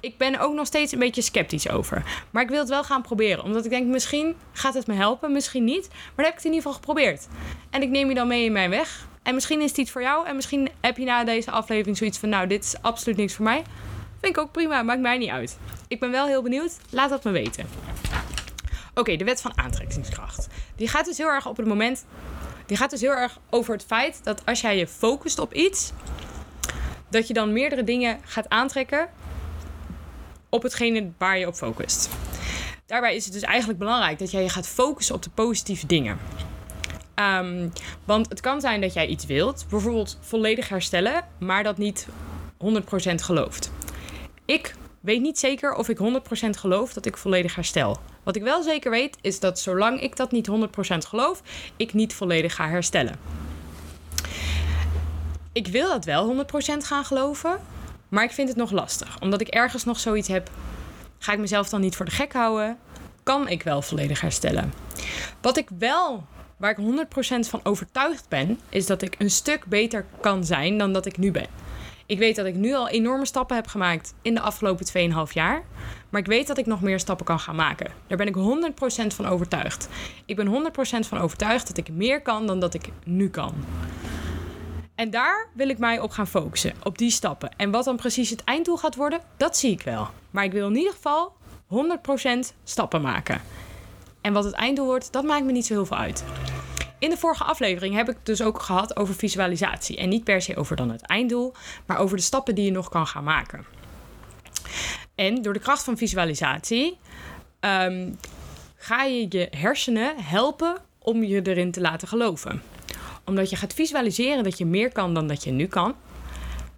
Ik 0.00 0.18
ben 0.18 0.40
ook 0.40 0.54
nog 0.54 0.66
steeds 0.66 0.92
een 0.92 0.98
beetje 0.98 1.22
sceptisch 1.22 1.68
over. 1.68 2.24
Maar 2.30 2.42
ik 2.42 2.48
wil 2.48 2.58
het 2.58 2.68
wel 2.68 2.84
gaan 2.84 3.02
proberen. 3.02 3.44
Omdat 3.44 3.64
ik 3.64 3.70
denk, 3.70 3.86
misschien 3.86 4.34
gaat 4.52 4.74
het 4.74 4.86
me 4.86 4.94
helpen, 4.94 5.32
misschien 5.32 5.64
niet. 5.64 5.88
Maar 5.88 5.98
dan 6.14 6.24
heb 6.24 6.34
ik 6.34 6.42
het 6.42 6.44
in 6.44 6.52
ieder 6.52 6.66
geval 6.66 6.80
geprobeerd. 6.80 7.26
En 7.70 7.82
ik 7.82 7.90
neem 7.90 8.08
je 8.08 8.14
dan 8.14 8.28
mee 8.28 8.44
in 8.44 8.52
mijn 8.52 8.70
weg. 8.70 9.06
En 9.22 9.34
misschien 9.34 9.60
is 9.60 9.68
het 9.68 9.78
iets 9.78 9.90
voor 9.90 10.02
jou. 10.02 10.26
En 10.26 10.34
misschien 10.36 10.68
heb 10.80 10.96
je 10.96 11.04
na 11.04 11.24
deze 11.24 11.50
aflevering 11.50 11.96
zoiets 11.96 12.18
van, 12.18 12.28
nou, 12.28 12.46
dit 12.46 12.64
is 12.64 12.74
absoluut 12.82 13.16
niks 13.16 13.34
voor 13.34 13.44
mij. 13.44 13.62
Vind 14.20 14.36
ik 14.36 14.42
ook 14.42 14.52
prima, 14.52 14.82
maakt 14.82 15.00
mij 15.00 15.18
niet 15.18 15.30
uit. 15.30 15.58
Ik 15.88 16.00
ben 16.00 16.10
wel 16.10 16.26
heel 16.26 16.42
benieuwd. 16.42 16.76
Laat 16.90 17.10
dat 17.10 17.24
me 17.24 17.30
weten. 17.30 17.66
Oké, 18.94 19.16
de 19.16 19.24
wet 19.24 19.40
van 19.40 19.58
aantrekkingskracht. 19.58 20.46
Die 20.76 20.88
gaat 20.88 21.04
dus 21.04 21.18
heel 21.18 21.28
erg 21.28 21.46
op 21.46 21.56
het 21.56 21.66
moment. 21.66 22.04
Die 22.66 22.76
gaat 22.76 22.90
dus 22.90 23.00
heel 23.00 23.10
erg 23.10 23.38
over 23.50 23.72
het 23.72 23.84
feit 23.84 24.20
dat 24.24 24.46
als 24.46 24.60
jij 24.60 24.78
je 24.78 24.86
focust 24.86 25.38
op 25.38 25.52
iets, 25.52 25.92
dat 27.08 27.28
je 27.28 27.34
dan 27.34 27.52
meerdere 27.52 27.84
dingen 27.84 28.20
gaat 28.24 28.48
aantrekken 28.48 29.08
op 30.48 30.62
hetgene 30.62 31.10
waar 31.18 31.38
je 31.38 31.46
op 31.46 31.54
focust. 31.54 32.08
Daarbij 32.86 33.14
is 33.14 33.24
het 33.24 33.32
dus 33.32 33.42
eigenlijk 33.42 33.78
belangrijk 33.78 34.18
dat 34.18 34.30
jij 34.30 34.42
je 34.42 34.48
gaat 34.48 34.68
focussen 34.68 35.14
op 35.14 35.22
de 35.22 35.30
positieve 35.30 35.86
dingen. 35.86 36.18
Um, 37.14 37.72
want 38.04 38.28
het 38.28 38.40
kan 38.40 38.60
zijn 38.60 38.80
dat 38.80 38.92
jij 38.92 39.06
iets 39.06 39.26
wilt, 39.26 39.66
bijvoorbeeld 39.70 40.18
volledig 40.20 40.68
herstellen, 40.68 41.24
maar 41.38 41.62
dat 41.62 41.78
niet 41.78 42.06
100% 42.64 43.14
gelooft. 43.14 43.72
Ik 44.44 44.74
weet 45.00 45.20
niet 45.20 45.38
zeker 45.38 45.74
of 45.74 45.88
ik 45.88 45.98
100% 45.98 46.00
geloof 46.50 46.92
dat 46.92 47.06
ik 47.06 47.16
volledig 47.16 47.54
herstel. 47.54 47.98
Wat 48.24 48.36
ik 48.36 48.42
wel 48.42 48.62
zeker 48.62 48.90
weet 48.90 49.16
is 49.20 49.40
dat 49.40 49.58
zolang 49.58 50.00
ik 50.00 50.16
dat 50.16 50.32
niet 50.32 50.50
100% 50.50 50.52
geloof, 51.08 51.42
ik 51.76 51.92
niet 51.92 52.14
volledig 52.14 52.54
ga 52.54 52.68
herstellen. 52.68 53.16
Ik 55.52 55.66
wil 55.66 55.88
dat 55.88 56.04
wel 56.04 56.44
100% 56.44 56.46
gaan 56.78 57.04
geloven, 57.04 57.60
maar 58.08 58.24
ik 58.24 58.30
vind 58.30 58.48
het 58.48 58.56
nog 58.56 58.70
lastig. 58.70 59.20
Omdat 59.20 59.40
ik 59.40 59.48
ergens 59.48 59.84
nog 59.84 59.98
zoiets 59.98 60.28
heb, 60.28 60.50
ga 61.18 61.32
ik 61.32 61.38
mezelf 61.38 61.68
dan 61.68 61.80
niet 61.80 61.96
voor 61.96 62.04
de 62.04 62.12
gek 62.12 62.32
houden? 62.32 62.78
Kan 63.22 63.48
ik 63.48 63.62
wel 63.62 63.82
volledig 63.82 64.20
herstellen? 64.20 64.72
Wat 65.40 65.56
ik 65.56 65.68
wel, 65.78 66.24
waar 66.56 66.78
ik 66.78 67.06
100% 67.46 67.48
van 67.48 67.60
overtuigd 67.62 68.28
ben, 68.28 68.60
is 68.68 68.86
dat 68.86 69.02
ik 69.02 69.14
een 69.18 69.30
stuk 69.30 69.64
beter 69.66 70.06
kan 70.20 70.44
zijn 70.44 70.78
dan 70.78 70.92
dat 70.92 71.06
ik 71.06 71.18
nu 71.18 71.30
ben. 71.30 71.63
Ik 72.06 72.18
weet 72.18 72.36
dat 72.36 72.46
ik 72.46 72.54
nu 72.54 72.74
al 72.74 72.88
enorme 72.88 73.26
stappen 73.26 73.56
heb 73.56 73.66
gemaakt 73.66 74.14
in 74.22 74.34
de 74.34 74.40
afgelopen 74.40 74.86
2,5 75.26 75.32
jaar. 75.32 75.64
Maar 76.10 76.20
ik 76.20 76.26
weet 76.26 76.46
dat 76.46 76.58
ik 76.58 76.66
nog 76.66 76.80
meer 76.80 76.98
stappen 76.98 77.26
kan 77.26 77.40
gaan 77.40 77.56
maken. 77.56 77.90
Daar 78.06 78.18
ben 78.18 78.26
ik 78.26 78.36
100% 79.04 79.06
van 79.06 79.26
overtuigd. 79.26 79.88
Ik 80.24 80.36
ben 80.36 80.72
100% 81.04 81.08
van 81.08 81.18
overtuigd 81.18 81.66
dat 81.66 81.76
ik 81.76 81.88
meer 81.88 82.22
kan 82.22 82.46
dan 82.46 82.60
dat 82.60 82.74
ik 82.74 82.88
nu 83.04 83.28
kan. 83.30 83.54
En 84.94 85.10
daar 85.10 85.48
wil 85.54 85.68
ik 85.68 85.78
mij 85.78 86.00
op 86.00 86.10
gaan 86.10 86.26
focussen, 86.26 86.72
op 86.82 86.98
die 86.98 87.10
stappen. 87.10 87.50
En 87.56 87.70
wat 87.70 87.84
dan 87.84 87.96
precies 87.96 88.30
het 88.30 88.44
einddoel 88.44 88.76
gaat 88.76 88.94
worden, 88.94 89.20
dat 89.36 89.56
zie 89.56 89.72
ik 89.72 89.82
wel. 89.82 90.08
Maar 90.30 90.44
ik 90.44 90.52
wil 90.52 90.68
in 90.68 90.76
ieder 90.76 90.92
geval 90.92 91.32
100% 92.52 92.54
stappen 92.64 93.00
maken. 93.00 93.40
En 94.20 94.32
wat 94.32 94.44
het 94.44 94.54
einddoel 94.54 94.86
wordt, 94.86 95.12
dat 95.12 95.24
maakt 95.24 95.44
me 95.44 95.52
niet 95.52 95.66
zo 95.66 95.74
heel 95.74 95.86
veel 95.86 95.96
uit. 95.96 96.24
In 97.04 97.10
de 97.10 97.16
vorige 97.16 97.44
aflevering 97.44 97.94
heb 97.94 98.08
ik 98.08 98.16
het 98.16 98.26
dus 98.26 98.42
ook 98.42 98.62
gehad 98.62 98.96
over 98.96 99.14
visualisatie. 99.14 99.96
En 99.96 100.08
niet 100.08 100.24
per 100.24 100.42
se 100.42 100.56
over 100.56 100.76
dan 100.76 100.90
het 100.90 101.06
einddoel, 101.06 101.54
maar 101.86 101.98
over 101.98 102.16
de 102.16 102.22
stappen 102.22 102.54
die 102.54 102.64
je 102.64 102.70
nog 102.70 102.88
kan 102.88 103.06
gaan 103.06 103.24
maken. 103.24 103.64
En 105.14 105.42
door 105.42 105.52
de 105.52 105.58
kracht 105.58 105.84
van 105.84 105.96
visualisatie 105.96 106.98
ehm, 107.60 108.12
ga 108.76 109.02
je 109.02 109.26
je 109.28 109.48
hersenen 109.50 110.14
helpen 110.22 110.76
om 110.98 111.22
je 111.22 111.42
erin 111.42 111.70
te 111.70 111.80
laten 111.80 112.08
geloven. 112.08 112.62
Omdat 113.24 113.50
je 113.50 113.56
gaat 113.56 113.74
visualiseren 113.74 114.44
dat 114.44 114.58
je 114.58 114.66
meer 114.66 114.92
kan 114.92 115.14
dan 115.14 115.28
dat 115.28 115.44
je 115.44 115.50
nu 115.50 115.66
kan, 115.66 115.94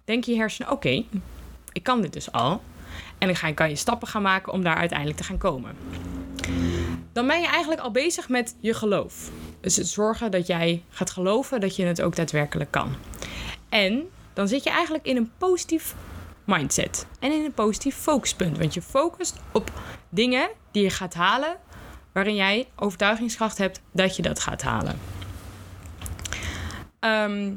denk 0.05 0.23
je 0.23 0.35
hersenen: 0.35 0.71
oké, 0.71 1.03
ik 1.71 1.83
kan 1.83 2.01
dit 2.01 2.13
dus 2.13 2.31
al. 2.31 2.61
En 3.17 3.33
dan 3.33 3.53
kan 3.53 3.69
je 3.69 3.75
stappen 3.75 4.07
gaan 4.07 4.21
maken 4.21 4.53
om 4.53 4.63
daar 4.63 4.77
uiteindelijk 4.77 5.17
te 5.17 5.25
gaan 5.25 5.37
komen. 5.37 5.75
Dan 7.17 7.27
ben 7.27 7.41
je 7.41 7.47
eigenlijk 7.47 7.81
al 7.81 7.91
bezig 7.91 8.29
met 8.29 8.55
je 8.59 8.73
geloof. 8.73 9.31
Dus 9.61 9.75
zorgen 9.75 10.31
dat 10.31 10.47
jij 10.47 10.83
gaat 10.89 11.09
geloven 11.09 11.61
dat 11.61 11.75
je 11.75 11.85
het 11.85 12.01
ook 12.01 12.15
daadwerkelijk 12.15 12.71
kan. 12.71 12.95
En 13.69 14.09
dan 14.33 14.47
zit 14.47 14.63
je 14.63 14.69
eigenlijk 14.69 15.05
in 15.05 15.17
een 15.17 15.31
positief 15.37 15.95
mindset 16.43 17.05
en 17.19 17.31
in 17.31 17.45
een 17.45 17.53
positief 17.53 17.95
focuspunt. 17.95 18.57
Want 18.57 18.73
je 18.73 18.81
focust 18.81 19.35
op 19.51 19.71
dingen 20.09 20.49
die 20.71 20.83
je 20.83 20.89
gaat 20.89 21.13
halen, 21.13 21.57
waarin 22.11 22.35
jij 22.35 22.67
overtuigingskracht 22.75 23.57
hebt 23.57 23.81
dat 23.91 24.15
je 24.15 24.21
dat 24.21 24.39
gaat 24.39 24.61
halen. 24.61 24.99
Ehm, 26.99 27.53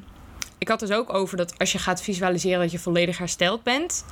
ik 0.59 0.69
had 0.69 0.81
dus 0.81 0.91
ook 0.91 1.13
over 1.13 1.37
dat 1.37 1.59
als 1.59 1.73
je 1.73 1.79
gaat 1.79 2.03
visualiseren 2.03 2.61
dat 2.61 2.71
je 2.71 2.79
volledig 2.79 3.19
hersteld 3.19 3.63
bent, 3.63 4.05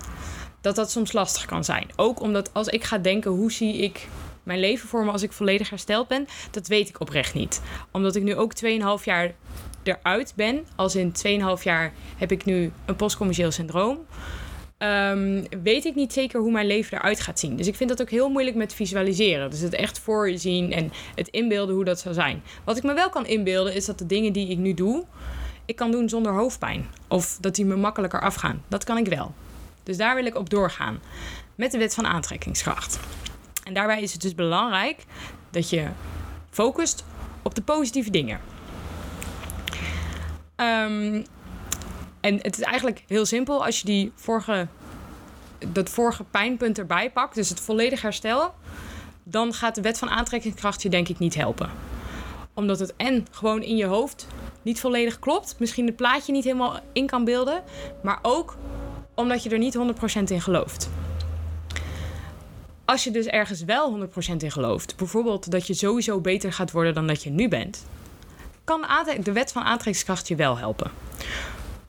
dat 0.60 0.76
dat 0.76 0.90
soms 0.90 1.12
lastig 1.12 1.44
kan 1.44 1.64
zijn. 1.64 1.90
Ook 1.96 2.20
omdat 2.20 2.54
als 2.54 2.68
ik 2.68 2.84
ga 2.84 2.98
denken, 2.98 3.30
hoe 3.30 3.52
zie 3.52 3.76
ik 3.76 4.08
mijn 4.48 4.60
leven 4.60 4.88
voor 4.88 5.04
me 5.04 5.10
als 5.10 5.22
ik 5.22 5.32
volledig 5.32 5.70
hersteld 5.70 6.08
ben, 6.08 6.26
dat 6.50 6.66
weet 6.66 6.88
ik 6.88 7.00
oprecht 7.00 7.34
niet. 7.34 7.62
Omdat 7.92 8.16
ik 8.16 8.22
nu 8.22 8.34
ook 8.34 8.52
2,5 8.98 9.04
jaar 9.04 9.34
eruit 9.82 10.32
ben. 10.36 10.66
Als 10.76 10.96
in 10.96 11.12
2,5 11.58 11.62
jaar 11.62 11.92
heb 12.16 12.32
ik 12.32 12.44
nu 12.44 12.72
een 12.84 12.96
postcommercieel 12.96 13.50
syndroom. 13.50 13.98
Um, 14.78 15.44
weet 15.62 15.84
ik 15.84 15.94
niet 15.94 16.12
zeker 16.12 16.40
hoe 16.40 16.50
mijn 16.50 16.66
leven 16.66 16.98
eruit 16.98 17.20
gaat 17.20 17.38
zien. 17.38 17.56
Dus 17.56 17.66
ik 17.66 17.74
vind 17.74 17.88
dat 17.88 18.00
ook 18.00 18.10
heel 18.10 18.28
moeilijk 18.28 18.56
met 18.56 18.74
visualiseren. 18.74 19.50
Dus 19.50 19.60
het 19.60 19.74
echt 19.74 19.98
voor 19.98 20.30
je 20.30 20.36
zien 20.36 20.72
en 20.72 20.92
het 21.14 21.28
inbeelden 21.28 21.74
hoe 21.74 21.84
dat 21.84 22.00
zou 22.00 22.14
zijn. 22.14 22.42
Wat 22.64 22.76
ik 22.76 22.82
me 22.82 22.94
wel 22.94 23.08
kan 23.08 23.26
inbeelden 23.26 23.74
is 23.74 23.84
dat 23.84 23.98
de 23.98 24.06
dingen 24.06 24.32
die 24.32 24.48
ik 24.48 24.58
nu 24.58 24.74
doe, 24.74 25.04
ik 25.64 25.76
kan 25.76 25.90
doen 25.90 26.08
zonder 26.08 26.32
hoofdpijn. 26.32 26.86
Of 27.08 27.38
dat 27.40 27.54
die 27.54 27.64
me 27.64 27.76
makkelijker 27.76 28.20
afgaan. 28.20 28.62
Dat 28.68 28.84
kan 28.84 28.96
ik 28.96 29.06
wel. 29.06 29.34
Dus 29.82 29.96
daar 29.96 30.14
wil 30.14 30.26
ik 30.26 30.36
op 30.36 30.50
doorgaan. 30.50 31.00
Met 31.54 31.70
de 31.70 31.78
wet 31.78 31.94
van 31.94 32.06
aantrekkingskracht. 32.06 32.98
En 33.68 33.74
daarbij 33.74 34.02
is 34.02 34.12
het 34.12 34.20
dus 34.20 34.34
belangrijk 34.34 35.04
dat 35.50 35.70
je 35.70 35.86
focust 36.50 37.04
op 37.42 37.54
de 37.54 37.62
positieve 37.62 38.10
dingen. 38.10 38.40
Um, 40.56 41.24
en 42.20 42.38
het 42.42 42.58
is 42.58 42.64
eigenlijk 42.64 43.04
heel 43.06 43.26
simpel 43.26 43.64
als 43.64 43.80
je 43.80 43.84
die 43.84 44.12
vorige, 44.14 44.66
dat 45.72 45.88
vorige 45.88 46.24
pijnpunt 46.24 46.78
erbij 46.78 47.10
pakt, 47.10 47.34
dus 47.34 47.48
het 47.48 47.60
volledig 47.60 48.02
herstel, 48.02 48.54
dan 49.22 49.52
gaat 49.52 49.74
de 49.74 49.80
wet 49.80 49.98
van 49.98 50.10
aantrekkingskracht 50.10 50.82
je 50.82 50.88
denk 50.88 51.08
ik 51.08 51.18
niet 51.18 51.34
helpen. 51.34 51.70
Omdat 52.54 52.78
het 52.78 52.96
en 52.96 53.26
gewoon 53.30 53.62
in 53.62 53.76
je 53.76 53.86
hoofd 53.86 54.26
niet 54.62 54.80
volledig 54.80 55.18
klopt, 55.18 55.56
misschien 55.58 55.86
het 55.86 55.96
plaatje 55.96 56.32
niet 56.32 56.44
helemaal 56.44 56.80
in 56.92 57.06
kan 57.06 57.24
beelden, 57.24 57.62
maar 58.02 58.18
ook 58.22 58.56
omdat 59.14 59.42
je 59.42 59.50
er 59.50 59.58
niet 59.58 59.78
100% 59.78 60.22
in 60.24 60.40
gelooft. 60.40 60.90
Als 62.88 63.04
je 63.04 63.10
dus 63.10 63.26
ergens 63.26 63.64
wel 63.64 64.08
100% 64.08 64.36
in 64.36 64.50
gelooft, 64.50 64.96
bijvoorbeeld 64.96 65.50
dat 65.50 65.66
je 65.66 65.74
sowieso 65.74 66.20
beter 66.20 66.52
gaat 66.52 66.70
worden 66.70 66.94
dan 66.94 67.06
dat 67.06 67.22
je 67.22 67.30
nu 67.30 67.48
bent, 67.48 67.86
kan 68.64 68.86
de 69.22 69.32
wet 69.32 69.52
van 69.52 69.62
aantrekkingskracht 69.62 70.28
je 70.28 70.36
wel 70.36 70.58
helpen. 70.58 70.90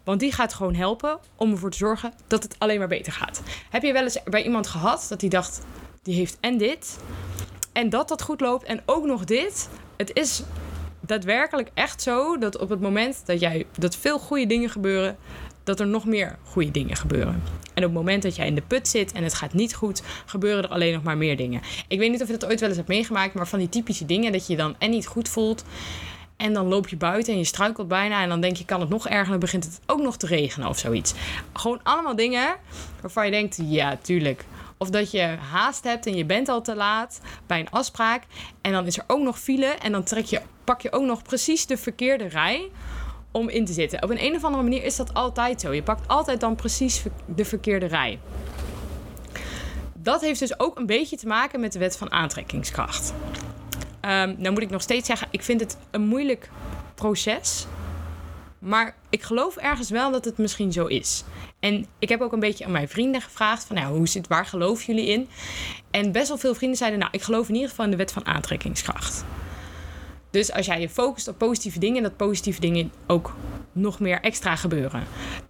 Want 0.03 0.19
die 0.19 0.31
gaat 0.31 0.53
gewoon 0.53 0.75
helpen 0.75 1.19
om 1.35 1.51
ervoor 1.51 1.71
te 1.71 1.77
zorgen 1.77 2.13
dat 2.27 2.43
het 2.43 2.55
alleen 2.57 2.79
maar 2.79 2.87
beter 2.87 3.13
gaat. 3.13 3.41
Heb 3.69 3.81
je 3.81 3.93
wel 3.93 4.03
eens 4.03 4.23
bij 4.23 4.43
iemand 4.43 4.67
gehad 4.67 5.05
dat 5.09 5.19
die 5.19 5.29
dacht, 5.29 5.61
die 6.03 6.15
heeft 6.15 6.37
en 6.39 6.57
dit, 6.57 6.99
en 7.73 7.89
dat 7.89 8.07
dat 8.07 8.21
goed 8.21 8.41
loopt, 8.41 8.63
en 8.63 8.81
ook 8.85 9.05
nog 9.05 9.23
dit? 9.23 9.69
Het 9.97 10.11
is 10.13 10.43
daadwerkelijk 10.99 11.71
echt 11.73 12.01
zo 12.01 12.37
dat 12.37 12.57
op 12.57 12.69
het 12.69 12.81
moment 12.81 13.21
dat 13.25 13.39
jij 13.39 13.65
dat 13.77 13.95
veel 13.95 14.19
goede 14.19 14.45
dingen 14.45 14.69
gebeuren, 14.69 15.17
dat 15.69 15.79
er 15.79 15.87
nog 15.87 16.05
meer 16.05 16.37
goede 16.43 16.71
dingen 16.71 16.95
gebeuren. 16.95 17.43
En 17.73 17.85
op 17.85 17.89
het 17.89 17.93
moment 17.93 18.23
dat 18.23 18.35
jij 18.35 18.47
in 18.47 18.55
de 18.55 18.61
put 18.61 18.87
zit 18.87 19.11
en 19.11 19.23
het 19.23 19.33
gaat 19.33 19.53
niet 19.53 19.75
goed, 19.75 20.01
gebeuren 20.25 20.63
er 20.63 20.69
alleen 20.69 20.93
nog 20.93 21.03
maar 21.03 21.17
meer 21.17 21.37
dingen. 21.37 21.61
Ik 21.87 21.99
weet 21.99 22.11
niet 22.11 22.21
of 22.21 22.27
je 22.27 22.37
dat 22.37 22.49
ooit 22.49 22.59
wel 22.59 22.69
eens 22.69 22.77
hebt 22.77 22.89
meegemaakt, 22.89 23.33
maar 23.33 23.47
van 23.47 23.59
die 23.59 23.69
typische 23.69 24.05
dingen 24.05 24.31
dat 24.31 24.47
je 24.47 24.55
dan 24.55 24.75
en 24.79 24.89
niet 24.89 25.07
goed 25.07 25.29
voelt 25.29 25.63
en 26.37 26.53
dan 26.53 26.67
loop 26.67 26.87
je 26.87 26.97
buiten 26.97 27.33
en 27.33 27.39
je 27.39 27.45
struikelt 27.45 27.87
bijna. 27.87 28.21
En 28.21 28.29
dan 28.29 28.41
denk 28.41 28.55
je, 28.55 28.65
kan 28.65 28.79
het 28.79 28.89
nog 28.89 29.07
erger? 29.07 29.29
Dan 29.29 29.39
begint 29.39 29.63
het 29.63 29.79
ook 29.85 30.01
nog 30.01 30.17
te 30.17 30.27
regenen 30.27 30.69
of 30.69 30.77
zoiets. 30.77 31.13
Gewoon 31.53 31.79
allemaal 31.83 32.15
dingen 32.15 32.55
waarvan 33.01 33.25
je 33.25 33.31
denkt, 33.31 33.59
ja, 33.63 33.97
tuurlijk. 34.01 34.45
Of 34.77 34.89
dat 34.89 35.11
je 35.11 35.21
haast 35.51 35.83
hebt 35.83 36.05
en 36.05 36.15
je 36.15 36.25
bent 36.25 36.49
al 36.49 36.61
te 36.61 36.75
laat 36.75 37.21
bij 37.47 37.59
een 37.59 37.69
afspraak. 37.69 38.23
En 38.61 38.71
dan 38.71 38.85
is 38.85 38.97
er 38.97 39.03
ook 39.07 39.21
nog 39.21 39.39
file. 39.39 39.65
En 39.65 39.91
dan 39.91 40.03
trek 40.03 40.25
je, 40.25 40.41
pak 40.63 40.81
je 40.81 40.91
ook 40.91 41.05
nog 41.05 41.23
precies 41.23 41.65
de 41.65 41.77
verkeerde 41.77 42.27
rij 42.27 42.69
om 43.31 43.49
in 43.49 43.65
te 43.65 43.73
zitten. 43.73 44.03
Op 44.03 44.09
een, 44.09 44.23
een 44.23 44.35
of 44.35 44.43
andere 44.43 44.63
manier 44.63 44.83
is 44.83 44.95
dat 44.95 45.13
altijd 45.13 45.61
zo. 45.61 45.71
Je 45.71 45.83
pakt 45.83 46.07
altijd 46.07 46.39
dan 46.39 46.55
precies 46.55 47.03
de 47.35 47.45
verkeerde 47.45 47.85
rij. 47.85 48.19
Dat 49.93 50.21
heeft 50.21 50.39
dus 50.39 50.59
ook 50.59 50.77
een 50.77 50.85
beetje 50.85 51.17
te 51.17 51.27
maken 51.27 51.59
met 51.59 51.73
de 51.73 51.79
wet 51.79 51.97
van 51.97 52.11
aantrekkingskracht. 52.11 53.13
Um, 54.01 54.35
nou 54.37 54.51
moet 54.51 54.61
ik 54.61 54.69
nog 54.69 54.81
steeds 54.81 55.07
zeggen, 55.07 55.27
ik 55.31 55.43
vind 55.43 55.59
het 55.59 55.77
een 55.91 56.07
moeilijk 56.07 56.49
proces. 56.95 57.65
Maar 58.59 58.95
ik 59.09 59.21
geloof 59.21 59.55
ergens 59.55 59.89
wel 59.89 60.11
dat 60.11 60.25
het 60.25 60.37
misschien 60.37 60.71
zo 60.71 60.85
is. 60.85 61.23
En 61.59 61.85
ik 61.99 62.09
heb 62.09 62.21
ook 62.21 62.31
een 62.31 62.39
beetje 62.39 62.65
aan 62.65 62.71
mijn 62.71 62.89
vrienden 62.89 63.21
gevraagd: 63.21 63.63
van 63.63 63.75
nou, 63.75 63.97
hoe 63.97 64.07
zit, 64.07 64.27
waar 64.27 64.45
geloven 64.45 64.85
jullie 64.85 65.09
in? 65.09 65.29
En 65.91 66.11
best 66.11 66.27
wel 66.27 66.37
veel 66.37 66.55
vrienden 66.55 66.77
zeiden: 66.77 66.99
Nou, 66.99 67.11
ik 67.13 67.21
geloof 67.21 67.47
in 67.47 67.53
ieder 67.53 67.69
geval 67.69 67.85
in 67.85 67.91
de 67.91 67.97
wet 67.97 68.11
van 68.11 68.25
aantrekkingskracht. 68.25 69.23
Dus 70.29 70.51
als 70.51 70.65
jij 70.65 70.81
je 70.81 70.89
focust 70.89 71.27
op 71.27 71.37
positieve 71.37 71.79
dingen, 71.79 72.03
dat 72.03 72.17
positieve 72.17 72.59
dingen 72.59 72.91
ook 73.07 73.35
nog 73.71 73.99
meer 73.99 74.21
extra 74.21 74.55
gebeuren. 74.55 75.03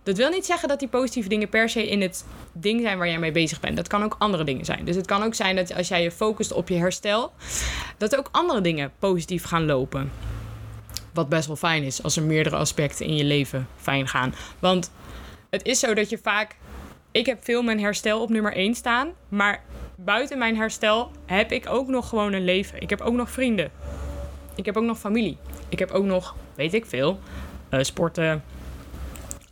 Dat 0.03 0.17
wil 0.17 0.29
niet 0.29 0.45
zeggen 0.45 0.67
dat 0.67 0.79
die 0.79 0.88
positieve 0.88 1.29
dingen 1.29 1.50
per 1.50 1.69
se 1.69 1.89
in 1.89 2.01
het 2.01 2.25
ding 2.53 2.81
zijn 2.81 2.98
waar 2.98 3.07
jij 3.07 3.19
mee 3.19 3.31
bezig 3.31 3.59
bent. 3.59 3.75
Dat 3.75 3.88
kan 3.88 4.03
ook 4.03 4.15
andere 4.19 4.43
dingen 4.43 4.65
zijn. 4.65 4.86
Dus 4.86 4.95
het 4.95 5.05
kan 5.05 5.24
ook 5.24 5.36
zijn 5.36 5.55
dat 5.55 5.75
als 5.75 5.88
jij 5.88 6.03
je 6.03 6.12
focust 6.12 6.51
op 6.51 6.69
je 6.69 6.75
herstel, 6.75 7.31
dat 7.98 8.15
ook 8.15 8.29
andere 8.31 8.62
dingen 8.62 8.91
positief 9.00 9.43
gaan 9.43 9.65
lopen. 9.65 10.12
Wat 11.13 11.29
best 11.29 11.48
wel 11.48 11.55
fijn 11.55 11.83
is 11.83 12.03
als 12.03 12.15
er 12.15 12.24
meerdere 12.24 12.55
aspecten 12.55 13.05
in 13.05 13.15
je 13.15 13.24
leven 13.24 13.67
fijn 13.75 14.07
gaan. 14.07 14.33
Want 14.59 14.91
het 15.50 15.65
is 15.65 15.79
zo 15.79 15.93
dat 15.93 16.09
je 16.09 16.19
vaak. 16.24 16.55
Ik 17.12 17.25
heb 17.25 17.43
veel 17.43 17.62
mijn 17.62 17.79
herstel 17.79 18.21
op 18.21 18.29
nummer 18.29 18.53
1 18.53 18.75
staan. 18.75 19.12
Maar 19.29 19.63
buiten 19.95 20.38
mijn 20.38 20.55
herstel 20.55 21.12
heb 21.25 21.51
ik 21.51 21.69
ook 21.69 21.88
nog 21.88 22.09
gewoon 22.09 22.33
een 22.33 22.43
leven. 22.43 22.81
Ik 22.81 22.89
heb 22.89 23.01
ook 23.01 23.13
nog 23.13 23.31
vrienden. 23.31 23.71
Ik 24.59 24.65
heb 24.65 24.77
ook 24.77 24.83
nog 24.83 24.99
familie. 24.99 25.37
Ik 25.69 25.79
heb 25.79 25.91
ook 25.91 26.05
nog, 26.05 26.35
weet 26.55 26.73
ik 26.73 26.85
veel, 26.85 27.19
uh, 27.69 27.81
sporten. 27.81 28.43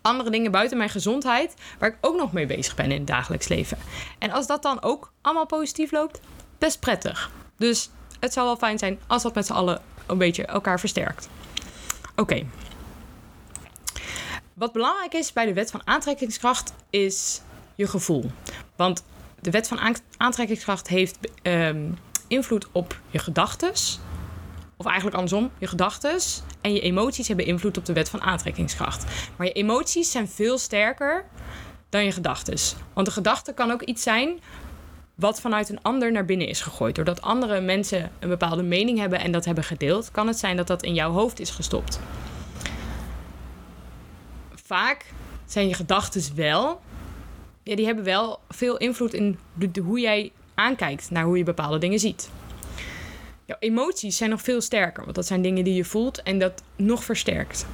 Andere 0.02 0.30
dingen 0.30 0.52
buiten 0.52 0.78
mijn 0.78 0.90
gezondheid, 0.90 1.56
waar 1.80 1.90
ik 1.90 1.98
ook 2.02 2.16
nog 2.16 2.34
mee 2.34 2.46
bezig 2.46 2.76
ben 2.76 2.92
in 2.92 2.98
het 2.98 3.08
dagelijks 3.08 3.48
leven. 3.48 3.78
En 4.20 4.32
als 4.32 4.48
dat 4.48 4.62
dan 4.62 4.82
ook 4.82 5.12
allemaal 5.22 5.46
positief 5.46 5.92
loopt, 5.92 6.20
best 6.58 6.80
prettig. 6.80 7.32
Dus 7.58 7.90
het 8.20 8.34
zou 8.34 8.46
wel 8.46 8.58
fijn 8.58 8.78
zijn 8.78 9.00
als 9.08 9.24
dat 9.24 9.36
met 9.36 9.46
z'n 9.46 9.54
allen 9.54 9.82
een 10.06 10.18
beetje 10.18 10.46
elkaar 10.46 10.80
versterkt. 10.80 11.30
Oké. 12.16 12.46
Wat 14.54 14.72
belangrijk 14.72 15.14
is 15.14 15.34
bij 15.34 15.46
de 15.46 15.54
wet 15.54 15.72
van 15.72 15.82
aantrekkingskracht 15.88 16.74
is 16.90 17.42
je 17.76 17.88
gevoel. 17.88 18.32
Want 18.76 19.04
de 19.42 19.52
wet 19.52 19.68
van 19.68 19.98
aantrekkingskracht 20.18 20.88
heeft 20.88 21.18
um, 21.42 21.98
invloed 22.28 22.68
op 22.72 23.00
je 23.10 23.20
gedachten, 23.20 23.72
of 24.78 24.86
eigenlijk 24.86 25.16
andersom, 25.16 25.52
je 25.58 25.68
gedachten 25.68 26.20
en 26.62 26.74
je 26.74 26.80
emoties 26.80 27.28
hebben 27.28 27.46
invloed 27.46 27.78
op 27.78 27.86
de 27.86 27.94
wet 27.94 28.10
van 28.10 28.22
aantrekkingskracht. 28.22 29.06
Maar 29.36 29.48
je 29.48 29.54
emoties 29.54 30.12
zijn 30.12 30.28
veel 30.28 30.58
sterker 30.58 31.26
dan 31.90 32.06
je 32.06 32.12
gedachten. 32.12 32.58
Want 32.94 33.08
de 33.08 33.14
gedachte 33.14 33.54
kan 33.54 33.72
ook 33.72 33.82
iets 33.82 34.04
zijn 34.04 34.40
wat 35.16 35.42
vanuit 35.42 35.70
een 35.70 35.82
ander 35.82 36.12
naar 36.12 36.26
binnen 36.26 36.48
is 36.48 36.62
gegooid. 36.62 36.96
Doordat 36.96 37.22
andere 37.22 37.62
mensen 37.62 38.12
een 38.20 38.30
bepaalde 38.30 38.64
mening 38.64 39.00
hebben 39.00 39.20
en 39.20 39.32
dat 39.32 39.46
hebben 39.46 39.64
gedeeld, 39.64 40.12
kan 40.12 40.28
het 40.28 40.38
zijn 40.38 40.58
dat 40.58 40.68
dat 40.68 40.84
in 40.84 40.94
jouw 40.94 41.12
hoofd 41.12 41.40
is 41.40 41.50
gestopt. 41.50 42.00
Vaak 44.56 45.06
zijn 45.46 45.68
je 45.68 45.74
gedachten 45.74 46.36
wel, 46.36 46.82
ja, 47.64 47.76
die 47.76 47.86
hebben 47.86 48.04
wel 48.04 48.40
veel 48.50 48.78
invloed 48.78 49.14
in 49.14 49.40
hoe 49.84 50.00
jij 50.00 50.32
aankijkt 50.56 51.12
naar 51.12 51.24
hoe 51.24 51.38
je 51.38 51.44
bepaalde 51.44 51.78
dingen 51.78 52.00
ziet 52.00 52.30
jouw 53.48 53.58
emoties 53.60 54.18
zijn 54.18 54.30
nog 54.30 54.42
veel 54.42 54.62
sterker. 54.62 55.04
Want 55.04 55.16
dat 55.16 55.26
zijn 55.26 55.42
dingen 55.42 55.64
die 55.64 55.74
je 55.74 55.86
voelt 55.86 56.24
en 56.24 56.40
dat 56.40 56.64
nog 56.76 57.04
versterkt. 57.04 57.66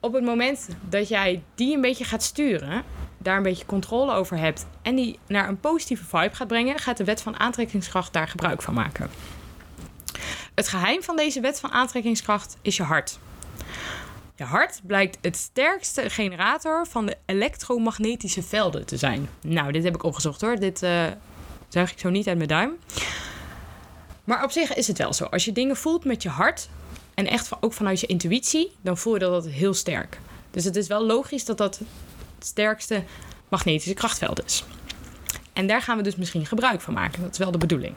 Op 0.00 0.12
het 0.12 0.24
moment 0.24 0.68
dat 0.88 1.08
jij 1.08 1.42
die 1.54 1.74
een 1.74 1.80
beetje 1.80 2.04
gaat 2.04 2.22
sturen, 2.22 2.82
daar 3.18 3.36
een 3.36 3.42
beetje 3.42 3.66
controle 3.66 4.12
over 4.12 4.38
hebt 4.38 4.66
en 4.82 4.94
die 4.94 5.18
naar 5.26 5.48
een 5.48 5.60
positieve 5.60 6.04
vibe 6.04 6.34
gaat 6.34 6.48
brengen, 6.48 6.78
gaat 6.78 6.96
de 6.96 7.04
wet 7.04 7.22
van 7.22 7.38
aantrekkingskracht 7.38 8.12
daar 8.12 8.28
gebruik 8.28 8.62
van 8.62 8.74
maken. 8.74 9.10
Het 10.54 10.68
geheim 10.68 11.02
van 11.02 11.16
deze 11.16 11.40
wet 11.40 11.60
van 11.60 11.70
aantrekkingskracht 11.70 12.56
is 12.62 12.76
je 12.76 12.82
hart. 12.82 13.18
Je 14.36 14.44
hart 14.44 14.80
blijkt 14.86 15.18
het 15.20 15.36
sterkste 15.36 16.10
generator 16.10 16.86
van 16.86 17.06
de 17.06 17.16
elektromagnetische 17.26 18.42
velden 18.42 18.86
te 18.86 18.96
zijn. 18.96 19.28
Nou, 19.40 19.72
dit 19.72 19.84
heb 19.84 19.94
ik 19.94 20.02
opgezocht 20.02 20.40
hoor. 20.40 20.56
Dit 20.56 20.82
uh, 20.82 21.04
zuig 21.68 21.92
ik 21.92 21.98
zo 21.98 22.10
niet 22.10 22.28
uit 22.28 22.36
mijn 22.36 22.48
duim. 22.48 22.78
Maar 24.24 24.44
op 24.44 24.50
zich 24.50 24.74
is 24.74 24.86
het 24.86 24.98
wel 24.98 25.12
zo. 25.12 25.24
Als 25.24 25.44
je 25.44 25.52
dingen 25.52 25.76
voelt 25.76 26.04
met 26.04 26.22
je 26.22 26.28
hart 26.28 26.68
en 27.14 27.26
echt 27.26 27.50
ook 27.60 27.72
vanuit 27.72 28.00
je 28.00 28.06
intuïtie, 28.06 28.72
dan 28.80 28.98
voel 28.98 29.12
je 29.14 29.18
dat, 29.18 29.46
heel 29.46 29.74
sterk. 29.74 30.18
Dus 30.50 30.64
het 30.64 30.76
is 30.76 30.86
wel 30.86 31.04
logisch 31.06 31.44
dat 31.44 31.58
dat 31.58 31.78
het 32.38 32.46
sterkste 32.46 33.02
magnetische 33.48 33.94
krachtveld 33.94 34.44
is. 34.44 34.64
En 35.52 35.66
daar 35.66 35.82
gaan 35.82 35.96
we 35.96 36.02
dus 36.02 36.16
misschien 36.16 36.46
gebruik 36.46 36.80
van 36.80 36.94
maken. 36.94 37.22
Dat 37.22 37.32
is 37.32 37.38
wel 37.38 37.50
de 37.50 37.58
bedoeling. 37.58 37.94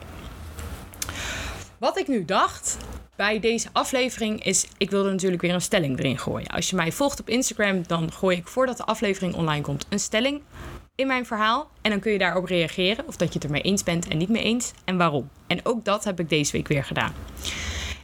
Wat 1.78 1.98
ik 1.98 2.08
nu 2.08 2.26
dacht 2.26 2.78
bij 3.16 3.40
deze 3.40 3.70
aflevering 3.72 4.44
is, 4.44 4.68
ik 4.78 4.90
wilde 4.90 5.12
natuurlijk 5.12 5.42
weer 5.42 5.54
een 5.54 5.62
stelling 5.62 6.00
erin 6.00 6.20
gooien. 6.20 6.48
Als 6.48 6.70
je 6.70 6.76
mij 6.76 6.92
volgt 6.92 7.20
op 7.20 7.30
Instagram, 7.30 7.84
dan 7.88 8.12
gooi 8.12 8.38
ik 8.38 8.48
voordat 8.48 8.78
de 8.78 8.84
aflevering 8.84 9.34
online 9.36 9.62
komt 9.62 9.86
een 9.90 10.00
stelling 10.00 10.42
in 10.96 11.08
mijn 11.08 11.26
verhaal. 11.26 11.70
En 11.82 11.92
dan 11.92 12.00
kun 12.00 12.12
je 12.12 12.18
daarop 12.18 12.46
reageren 12.46 13.08
of 13.08 13.16
dat 13.16 13.28
je 13.28 13.34
het 13.34 13.44
ermee 13.44 13.62
eens 13.62 13.84
bent 13.84 14.08
en 14.08 14.18
niet 14.18 14.30
mee 14.30 14.44
eens 14.44 14.74
en 14.86 14.98
waarom. 14.98 15.30
En 15.48 15.66
ook 15.66 15.86
dat 15.86 16.04
heb 16.04 16.20
ik 16.20 16.30
deze 16.30 16.52
week 16.52 16.68
weer 16.68 16.84
gedaan. 16.84 17.14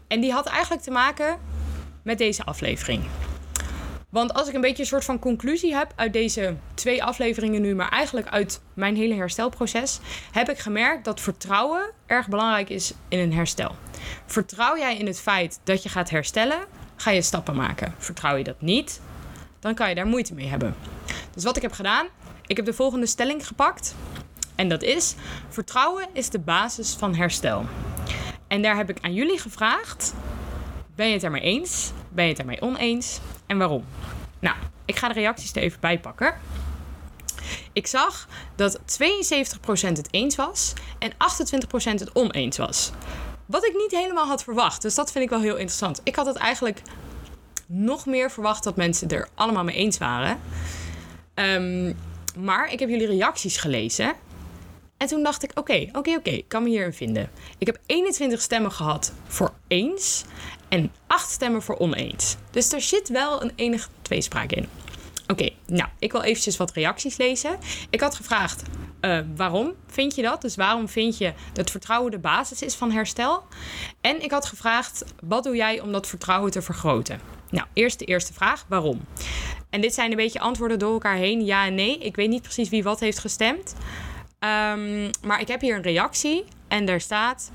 En 0.08 0.22
die 0.22 0.32
had 0.32 0.46
eigenlijk 0.46 0.84
te 0.84 0.92
maken 0.92 1.40
met 2.04 2.18
deze 2.18 2.44
aflevering. 2.44 3.04
Want 4.10 4.34
als 4.34 4.48
ik 4.48 4.54
een 4.54 4.62
beetje 4.62 4.82
een 4.82 4.88
soort 4.88 5.06
van 5.06 5.20
conclusie 5.20 5.76
heb 5.76 5.94
uit 5.96 6.14
deze 6.14 6.56
twee 6.74 7.04
afleveringen 7.04 7.62
nu, 7.62 7.76
maar 7.76 7.90
eigenlijk 7.90 8.28
uit 8.28 8.62
mijn 8.74 8.96
hele 8.96 9.16
herstelproces, 9.16 10.00
heb 10.32 10.50
ik 10.50 10.60
gemerkt 10.60 11.06
dat 11.06 11.20
vertrouwen 11.20 11.92
erg 12.06 12.28
belangrijk 12.28 12.70
is 12.70 12.94
in 13.08 13.20
een 13.20 13.34
herstel. 13.34 13.76
Vertrouw 14.26 14.78
jij 14.78 14.98
in 14.98 15.08
het 15.08 15.20
feit 15.20 15.60
dat 15.64 15.84
je 15.84 15.90
gaat 15.90 16.10
herstellen, 16.10 16.60
ga 16.96 17.12
je 17.12 17.22
stappen 17.22 17.56
maken. 17.56 17.96
Vertrouw 17.98 18.36
je 18.36 18.44
dat 18.44 18.62
niet, 18.62 19.02
dan 19.60 19.74
kan 19.74 19.90
je 19.90 19.96
daar 19.96 20.06
moeite 20.06 20.34
mee 20.34 20.48
hebben. 20.48 20.76
Dus 21.34 21.44
wat 21.44 21.56
ik 21.56 21.62
heb 21.62 21.72
gedaan, 21.72 22.08
ik 22.52 22.58
heb 22.58 22.66
de 22.66 22.74
volgende 22.74 23.06
stelling 23.06 23.48
gepakt. 23.48 23.96
En 24.56 24.70
dat 24.70 24.84
is: 24.84 25.16
vertrouwen 25.50 26.08
is 26.14 26.30
de 26.30 26.40
basis 26.40 26.94
van 26.94 27.16
herstel. 27.16 27.66
En 28.48 28.62
daar 28.62 28.76
heb 28.76 28.90
ik 28.90 28.98
aan 29.02 29.14
jullie 29.14 29.40
gevraagd: 29.40 30.14
ben 30.96 31.08
je 31.08 31.14
het 31.14 31.24
ermee 31.24 31.42
eens? 31.42 31.92
Ben 32.10 32.24
je 32.24 32.30
het 32.30 32.40
ermee 32.40 32.62
oneens? 32.62 33.20
En 33.48 33.58
waarom? 33.58 33.86
Nou, 34.40 34.56
ik 34.86 34.96
ga 34.96 35.08
de 35.08 35.14
reacties 35.14 35.56
er 35.56 35.62
even 35.62 35.80
bij 35.80 36.00
pakken. 36.00 36.34
Ik 37.74 37.88
zag 37.88 38.28
dat 38.56 38.80
72% 38.80 38.82
het 39.82 40.08
eens 40.12 40.36
was 40.36 40.74
en 41.00 41.12
28% 41.12 41.16
het 41.84 42.16
oneens 42.16 42.58
was. 42.58 42.92
Wat 43.46 43.66
ik 43.66 43.74
niet 43.76 43.92
helemaal 43.92 44.28
had 44.28 44.44
verwacht. 44.44 44.82
Dus 44.82 44.96
dat 44.96 45.12
vind 45.12 45.24
ik 45.24 45.30
wel 45.30 45.42
heel 45.42 45.56
interessant. 45.58 46.02
Ik 46.04 46.16
had 46.16 46.26
het 46.26 46.36
eigenlijk 46.36 46.82
nog 47.66 48.06
meer 48.06 48.32
verwacht 48.32 48.64
dat 48.64 48.76
mensen 48.76 49.10
er 49.10 49.28
allemaal 49.36 49.64
mee 49.64 49.76
eens 49.76 49.98
waren. 49.98 50.40
Um, 51.36 51.98
maar 52.36 52.72
ik 52.72 52.80
heb 52.80 52.90
jullie 52.90 53.08
reacties 53.08 53.58
gelezen. 53.58 54.14
En 54.98 55.08
toen 55.08 55.24
dacht 55.24 55.44
ik, 55.44 55.52
oké, 55.60 55.88
oké, 55.94 56.16
oké, 56.16 56.30
ik 56.30 56.48
kan 56.48 56.64
me 56.64 56.70
hierin 56.70 56.94
vinden. 56.94 57.30
Ik 57.58 57.68
heb 57.68 57.80
21 57.86 58.42
stemmen 58.42 58.72
gehad 58.72 59.14
voor 59.28 59.54
eens 59.68 60.24
en 60.70 60.92
8 61.08 61.32
stemmen 61.32 61.62
voor 61.62 61.78
oneens. 61.78 62.36
Dus 62.52 62.72
er 62.72 62.82
zit 62.82 63.10
wel 63.10 63.42
een 63.42 63.52
enige 63.56 63.90
tweespraak 64.02 64.52
in. 64.52 64.68
Oké, 65.28 65.50
nou, 65.66 65.90
ik 66.00 66.12
wil 66.12 66.22
eventjes 66.22 66.58
wat 66.58 66.72
reacties 66.72 67.18
lezen. 67.18 67.58
Ik 67.90 68.02
had 68.02 68.16
gevraagd, 68.16 68.64
uh, 69.02 69.20
waarom 69.36 69.74
vind 69.88 70.16
je 70.16 70.22
dat? 70.22 70.42
Dus 70.42 70.56
waarom 70.56 70.90
vind 70.90 71.18
je 71.18 71.34
dat 71.54 71.72
vertrouwen 71.72 72.12
de 72.12 72.20
basis 72.20 72.62
is 72.62 72.76
van 72.76 72.92
herstel? 72.92 73.44
En 74.02 74.24
ik 74.24 74.32
had 74.32 74.46
gevraagd, 74.46 75.04
wat 75.22 75.44
doe 75.44 75.56
jij 75.56 75.80
om 75.80 75.92
dat 75.92 76.08
vertrouwen 76.08 76.52
te 76.52 76.62
vergroten? 76.62 77.20
Nou, 77.50 77.68
eerst 77.74 78.00
de 78.00 78.06
eerste 78.06 78.34
vraag, 78.34 78.66
waarom? 78.68 79.02
En 79.72 79.82
dit 79.82 79.94
zijn 79.94 80.12
een 80.12 80.18
beetje 80.18 80.40
antwoorden 80.40 80.80
door 80.80 80.92
elkaar 80.94 81.16
heen, 81.16 81.46
ja 81.46 81.66
en 81.66 81.76
nee. 81.76 81.98
Ik 81.98 82.16
weet 82.16 82.30
niet 82.30 82.42
precies 82.42 82.70
wie 82.70 82.84
wat 82.84 83.00
heeft 83.00 83.20
gestemd. 83.20 83.76
Um, 84.40 85.10
maar 85.24 85.42
ik 85.42 85.48
heb 85.48 85.62
hier 85.62 85.76
een 85.76 85.82
reactie 85.82 86.44
en 86.68 86.86
daar 86.86 87.02
staat... 87.02 87.52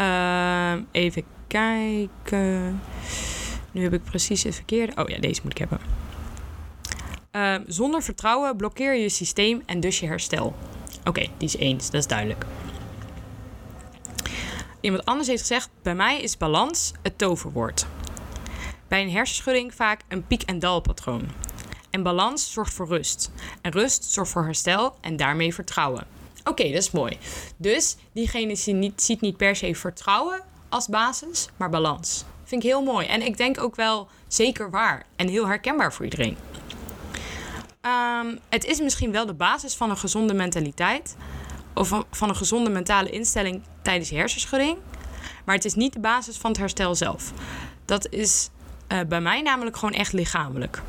Uh, 0.00 0.72
even 0.90 1.24
kijken... 1.46 2.80
Nu 3.70 3.82
heb 3.82 3.92
ik 3.92 4.04
precies 4.04 4.42
het 4.42 4.54
verkeerde. 4.54 5.02
Oh 5.02 5.08
ja, 5.08 5.18
deze 5.18 5.40
moet 5.42 5.52
ik 5.52 5.58
hebben. 5.58 5.80
Uh, 7.32 7.54
zonder 7.66 8.02
vertrouwen 8.02 8.56
blokkeer 8.56 8.94
je 8.94 9.02
je 9.02 9.08
systeem 9.08 9.62
en 9.66 9.80
dus 9.80 10.00
je 10.00 10.06
herstel. 10.06 10.54
Oké, 11.04 11.20
die 11.20 11.48
is 11.48 11.56
eens, 11.56 11.90
dat 11.90 12.00
is 12.00 12.06
duidelijk. 12.06 12.44
Iemand 14.80 15.04
anders 15.04 15.28
heeft 15.28 15.40
gezegd: 15.40 15.70
Bij 15.82 15.94
mij 15.94 16.20
is 16.20 16.36
balans 16.36 16.92
het 17.02 17.18
toverwoord. 17.18 17.86
Bij 18.88 19.02
een 19.02 19.10
hersenschudding 19.10 19.74
vaak 19.74 20.00
een 20.08 20.26
piek- 20.26 20.42
en 20.42 20.58
dalpatroon. 20.58 21.28
En 21.90 22.02
balans 22.02 22.52
zorgt 22.52 22.74
voor 22.74 22.88
rust. 22.88 23.30
En 23.62 23.72
rust 23.72 24.04
zorgt 24.04 24.30
voor 24.30 24.44
herstel 24.44 24.96
en 25.00 25.16
daarmee 25.16 25.54
vertrouwen. 25.54 26.06
Oké, 26.44 26.62
dat 26.62 26.82
is 26.82 26.90
mooi. 26.90 27.18
Dus 27.56 27.96
diegene 28.12 28.54
ziet 28.96 29.20
niet, 29.20 29.36
per 29.36 29.56
se 29.56 29.74
vertrouwen 29.74 30.42
als 30.68 30.86
basis, 30.86 31.48
maar 31.56 31.70
balans. 31.70 32.24
Vind 32.44 32.62
ik 32.62 32.68
heel 32.68 32.82
mooi. 32.82 33.06
En 33.06 33.22
ik 33.22 33.36
denk 33.36 33.60
ook 33.60 33.76
wel 33.76 34.08
zeker 34.28 34.70
waar 34.70 35.06
en 35.16 35.28
heel 35.28 35.46
herkenbaar 35.46 35.92
voor 35.92 36.04
iedereen. 36.04 36.36
Um, 37.82 38.38
het 38.48 38.64
is 38.64 38.80
misschien 38.80 39.12
wel 39.12 39.26
de 39.26 39.34
basis 39.34 39.74
van 39.74 39.90
een 39.90 39.96
gezonde 39.96 40.34
mentaliteit. 40.34 41.16
Of 41.74 42.04
van 42.10 42.28
een 42.28 42.36
gezonde 42.36 42.70
mentale 42.70 43.10
instelling 43.10 43.62
tijdens 43.82 44.10
hersenschudding. 44.10 44.78
Maar 45.44 45.54
het 45.54 45.64
is 45.64 45.74
niet 45.74 45.92
de 45.92 46.00
basis 46.00 46.36
van 46.36 46.50
het 46.50 46.58
herstel 46.58 46.94
zelf. 46.94 47.32
Dat 47.84 48.08
is 48.10 48.50
uh, 48.88 49.00
bij 49.08 49.20
mij 49.20 49.42
namelijk 49.42 49.76
gewoon 49.76 49.94
echt 49.94 50.12
lichamelijk. 50.12 50.82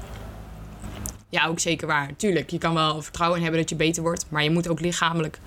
Ja, 1.30 1.46
ook 1.46 1.60
zeker 1.60 1.88
waar. 1.88 2.16
Tuurlijk, 2.16 2.50
je 2.50 2.58
kan 2.58 2.74
wel 2.74 3.02
vertrouwen 3.02 3.42
hebben 3.42 3.60
dat 3.60 3.70
je 3.70 3.76
beter 3.76 4.04
wordt. 4.04 4.26
Maar 4.30 4.44
je 4.44 4.52
moet 4.52 4.68
ook 4.68 4.80
lichamelijk 4.80 5.40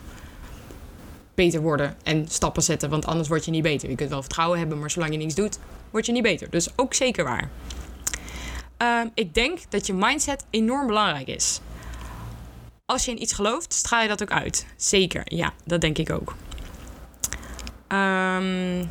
beter 1.34 1.60
worden 1.60 1.96
en 2.02 2.28
stappen 2.28 2.62
zetten. 2.62 2.90
Want 2.90 3.06
anders 3.06 3.28
word 3.28 3.44
je 3.44 3.50
niet 3.50 3.62
beter. 3.62 3.90
Je 3.90 3.94
kunt 3.94 4.10
wel 4.10 4.22
vertrouwen 4.22 4.58
hebben, 4.58 4.78
maar 4.78 4.90
zolang 4.90 5.12
je 5.12 5.18
niks 5.18 5.34
doet, 5.34 5.58
word 5.90 6.06
je 6.06 6.12
niet 6.12 6.22
beter. 6.22 6.50
Dus 6.50 6.68
ook 6.76 6.94
zeker 6.94 7.24
waar. 7.24 7.50
Uh, 8.82 9.00
ik 9.14 9.34
denk 9.34 9.58
dat 9.68 9.86
je 9.86 9.92
mindset 9.92 10.44
enorm 10.50 10.86
belangrijk 10.86 11.28
is. 11.28 11.60
Als 12.86 13.04
je 13.04 13.10
in 13.10 13.22
iets 13.22 13.32
gelooft, 13.32 13.72
straal 13.72 14.02
je 14.02 14.08
dat 14.08 14.22
ook 14.22 14.30
uit. 14.30 14.66
Zeker, 14.76 15.22
ja, 15.24 15.52
dat 15.64 15.80
denk 15.80 15.98
ik 15.98 16.10
ook. 16.10 16.34
Um, 17.88 18.90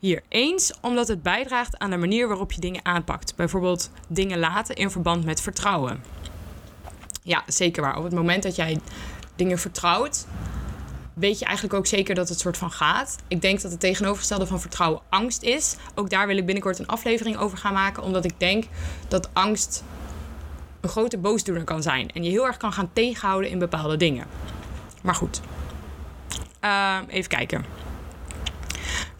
hier 0.00 0.22
eens 0.28 0.72
omdat 0.80 1.08
het 1.08 1.22
bijdraagt 1.22 1.78
aan 1.78 1.90
de 1.90 1.96
manier 1.96 2.28
waarop 2.28 2.52
je 2.52 2.60
dingen 2.60 2.84
aanpakt. 2.84 3.36
Bijvoorbeeld 3.36 3.90
dingen 4.08 4.38
laten 4.38 4.74
in 4.74 4.90
verband 4.90 5.24
met 5.24 5.40
vertrouwen. 5.40 6.02
Ja, 7.22 7.42
zeker 7.46 7.82
waar. 7.82 7.96
Op 7.96 8.04
het 8.04 8.14
moment 8.14 8.42
dat 8.42 8.56
jij 8.56 8.80
dingen 9.36 9.58
vertrouwt, 9.58 10.26
weet 11.14 11.38
je 11.38 11.44
eigenlijk 11.44 11.74
ook 11.74 11.86
zeker 11.86 12.14
dat 12.14 12.28
het 12.28 12.40
soort 12.40 12.56
van 12.56 12.70
gaat. 12.70 13.16
Ik 13.28 13.40
denk 13.40 13.60
dat 13.60 13.70
het 13.70 13.80
tegenovergestelde 13.80 14.46
van 14.46 14.60
vertrouwen 14.60 15.00
angst 15.08 15.42
is. 15.42 15.76
Ook 15.94 16.10
daar 16.10 16.26
wil 16.26 16.36
ik 16.36 16.44
binnenkort 16.44 16.78
een 16.78 16.86
aflevering 16.86 17.36
over 17.36 17.58
gaan 17.58 17.72
maken, 17.72 18.02
omdat 18.02 18.24
ik 18.24 18.34
denk 18.36 18.64
dat 19.08 19.28
angst 19.32 19.84
een 20.80 20.88
grote 20.88 21.18
boosdoener 21.18 21.64
kan 21.64 21.82
zijn 21.82 22.10
en 22.10 22.24
je 22.24 22.30
heel 22.30 22.46
erg 22.46 22.56
kan 22.56 22.72
gaan 22.72 22.90
tegenhouden 22.92 23.50
in 23.50 23.58
bepaalde 23.58 23.96
dingen. 23.96 24.26
Maar 25.02 25.14
goed, 25.14 25.40
uh, 26.64 26.96
even 27.08 27.28
kijken. 27.28 27.89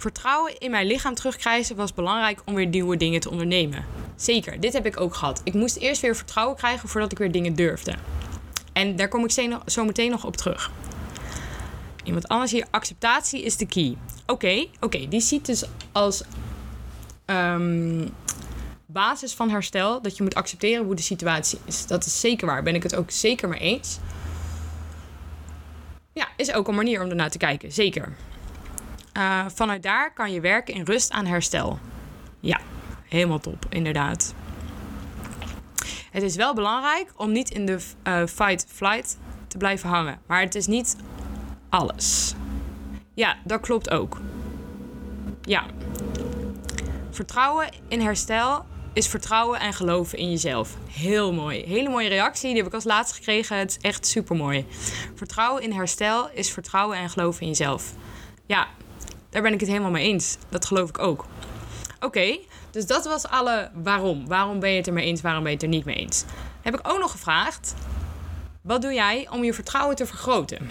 Vertrouwen 0.01 0.59
in 0.59 0.71
mijn 0.71 0.87
lichaam 0.87 1.15
terugkrijgen 1.15 1.77
was 1.77 1.95
belangrijk 1.95 2.43
om 2.45 2.55
weer 2.55 2.67
nieuwe 2.67 2.97
dingen 2.97 3.21
te 3.21 3.31
ondernemen. 3.31 3.85
Zeker, 4.17 4.61
dit 4.61 4.73
heb 4.73 4.87
ik 4.87 5.01
ook 5.01 5.15
gehad. 5.15 5.41
Ik 5.45 5.55
moest 5.55 5.77
eerst 5.77 6.01
weer 6.01 6.17
vertrouwen 6.17 6.57
krijgen 6.57 6.89
voordat 6.89 7.13
ik 7.13 7.19
weer 7.19 7.33
dingen 7.33 7.55
durfde. 7.55 7.95
En 8.73 8.97
daar 8.97 9.09
kom 9.09 9.25
ik 9.25 9.61
zo 9.67 9.85
meteen 9.85 10.11
nog 10.11 10.25
op 10.25 10.37
terug. 10.37 10.71
Iemand 12.05 12.29
anders 12.29 12.53
hier, 12.53 12.67
acceptatie 12.71 13.43
is 13.43 13.57
de 13.57 13.67
key. 13.67 13.97
Oké, 14.27 14.67
oké, 14.81 15.09
die 15.09 15.21
ziet 15.21 15.47
dus 15.47 15.65
als 15.93 16.23
um, 17.27 18.09
basis 18.87 19.35
van 19.35 19.51
herstel 19.51 20.03
dat 20.03 20.17
je 20.17 20.23
moet 20.23 20.35
accepteren 20.35 20.85
hoe 20.85 20.95
de 20.95 21.03
situatie 21.03 21.59
is. 21.65 21.87
Dat 21.87 22.05
is 22.05 22.21
zeker 22.21 22.47
waar, 22.47 22.63
ben 22.63 22.75
ik 22.75 22.83
het 22.83 22.97
ook 22.97 23.11
zeker 23.11 23.49
mee 23.49 23.61
eens. 23.61 23.99
Ja, 26.13 26.29
is 26.37 26.53
ook 26.53 26.69
een 26.69 26.75
manier 26.75 27.03
om 27.03 27.09
ernaar 27.09 27.31
te 27.31 27.39
kijken, 27.39 27.73
zeker. 27.73 28.17
Uh, 29.21 29.45
vanuit 29.55 29.83
daar 29.83 30.13
kan 30.13 30.33
je 30.33 30.41
werken 30.41 30.75
in 30.75 30.85
rust 30.85 31.11
aan 31.11 31.27
herstel. 31.27 31.79
Ja, 32.41 32.61
helemaal 33.09 33.39
top, 33.39 33.67
inderdaad. 33.69 34.35
Het 36.11 36.23
is 36.23 36.37
wel 36.37 36.55
belangrijk 36.55 37.13
om 37.17 37.33
niet 37.33 37.51
in 37.51 37.67
de 37.67 37.79
uh, 38.05 38.27
fight-flight 38.27 39.19
te 39.49 39.57
blijven 39.57 39.89
hangen. 39.89 40.21
Maar 40.27 40.41
het 40.41 40.55
is 40.55 40.67
niet 40.67 40.97
alles. 41.69 42.35
Ja, 43.15 43.37
dat 43.45 43.61
klopt 43.61 43.91
ook. 43.91 44.21
Ja. 45.43 45.67
Vertrouwen 47.11 47.69
in 47.89 48.01
herstel 48.01 48.65
is 48.93 49.09
vertrouwen 49.09 49.61
en 49.61 49.73
geloven 49.73 50.19
in 50.19 50.31
jezelf. 50.31 50.77
Heel 50.89 51.33
mooi. 51.33 51.65
Hele 51.67 51.89
mooie 51.89 52.09
reactie. 52.09 52.49
Die 52.49 52.57
heb 52.57 52.67
ik 52.67 52.75
als 52.75 52.85
laatste 52.85 53.15
gekregen. 53.15 53.57
Het 53.57 53.71
is 53.71 53.79
echt 53.79 54.07
super 54.07 54.37
mooi. 54.37 54.67
Vertrouwen 55.15 55.63
in 55.63 55.73
herstel 55.73 56.31
is 56.31 56.51
vertrouwen 56.51 56.99
en 56.99 57.11
geloven 57.11 57.43
in 57.43 57.49
jezelf. 57.49 57.93
Ja, 58.47 58.69
daar 59.31 59.43
ben 59.43 59.53
ik 59.53 59.61
het 59.61 59.69
helemaal 59.69 59.91
mee 59.91 60.07
eens. 60.07 60.37
Dat 60.49 60.65
geloof 60.65 60.89
ik 60.89 60.99
ook. 60.99 61.27
Oké, 62.01 62.39
dus 62.71 62.87
dat 62.87 63.05
was 63.05 63.27
alle 63.27 63.71
waarom. 63.75 64.27
Waarom 64.27 64.61
ben 64.61 64.71
je 64.71 64.77
het 64.77 64.87
er 64.87 64.93
mee 64.93 65.07
eens, 65.07 65.21
waarom 65.21 65.43
ben 65.43 65.51
je 65.51 65.57
het 65.57 65.67
er 65.67 65.73
niet 65.73 65.85
mee 65.85 65.97
eens? 65.97 66.25
Heb 66.63 66.79
ik 66.79 66.89
ook 66.89 66.99
nog 66.99 67.11
gevraagd: 67.11 67.75
wat 68.61 68.83
doe 68.83 68.93
jij 68.93 69.29
om 69.31 69.45
je 69.45 69.55
vertrouwen 69.55 69.97
te 69.97 70.07
vergroten? 70.07 70.71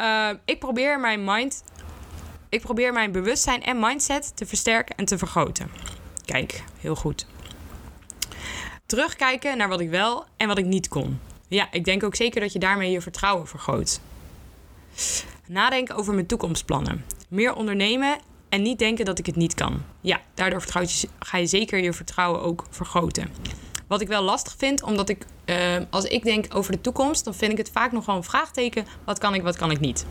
Uh, 0.00 0.28
ik 0.44 0.58
probeer 0.58 1.00
mijn 1.00 1.24
mind. 1.24 1.64
Ik 2.48 2.60
probeer 2.60 2.92
mijn 2.92 3.12
bewustzijn 3.12 3.62
en 3.62 3.80
mindset 3.80 4.36
te 4.36 4.46
versterken 4.46 4.96
en 4.96 5.04
te 5.04 5.18
vergroten. 5.18 5.70
Kijk, 6.24 6.64
heel 6.80 6.94
goed. 6.94 7.26
Terugkijken 8.86 9.56
naar 9.56 9.68
wat 9.68 9.80
ik 9.80 9.90
wel 9.90 10.24
en 10.36 10.48
wat 10.48 10.58
ik 10.58 10.64
niet 10.64 10.88
kon. 10.88 11.20
Ja, 11.48 11.72
ik 11.72 11.84
denk 11.84 12.02
ook 12.02 12.14
zeker 12.14 12.40
dat 12.40 12.52
je 12.52 12.58
daarmee 12.58 12.90
je 12.90 13.00
vertrouwen 13.00 13.46
vergroot. 13.46 14.00
Nadenken 15.48 15.96
over 15.96 16.14
mijn 16.14 16.26
toekomstplannen. 16.26 17.04
Meer 17.28 17.54
ondernemen 17.54 18.18
en 18.48 18.62
niet 18.62 18.78
denken 18.78 19.04
dat 19.04 19.18
ik 19.18 19.26
het 19.26 19.36
niet 19.36 19.54
kan. 19.54 19.82
Ja, 20.00 20.20
daardoor 20.34 20.62
je, 20.72 21.08
ga 21.18 21.38
je 21.38 21.46
zeker 21.46 21.82
je 21.82 21.92
vertrouwen 21.92 22.42
ook 22.42 22.64
vergroten. 22.70 23.30
Wat 23.86 24.00
ik 24.00 24.08
wel 24.08 24.22
lastig 24.22 24.54
vind, 24.58 24.82
omdat 24.82 25.08
ik, 25.08 25.26
uh, 25.46 25.76
als 25.90 26.04
ik 26.04 26.22
denk 26.22 26.46
over 26.54 26.72
de 26.72 26.80
toekomst, 26.80 27.24
dan 27.24 27.34
vind 27.34 27.52
ik 27.52 27.58
het 27.58 27.70
vaak 27.70 27.92
nog 27.92 28.06
wel 28.06 28.16
een 28.16 28.24
vraagteken. 28.24 28.86
Wat 29.04 29.18
kan 29.18 29.34
ik, 29.34 29.42
wat 29.42 29.56
kan 29.56 29.70
ik 29.70 29.80
niet? 29.80 30.06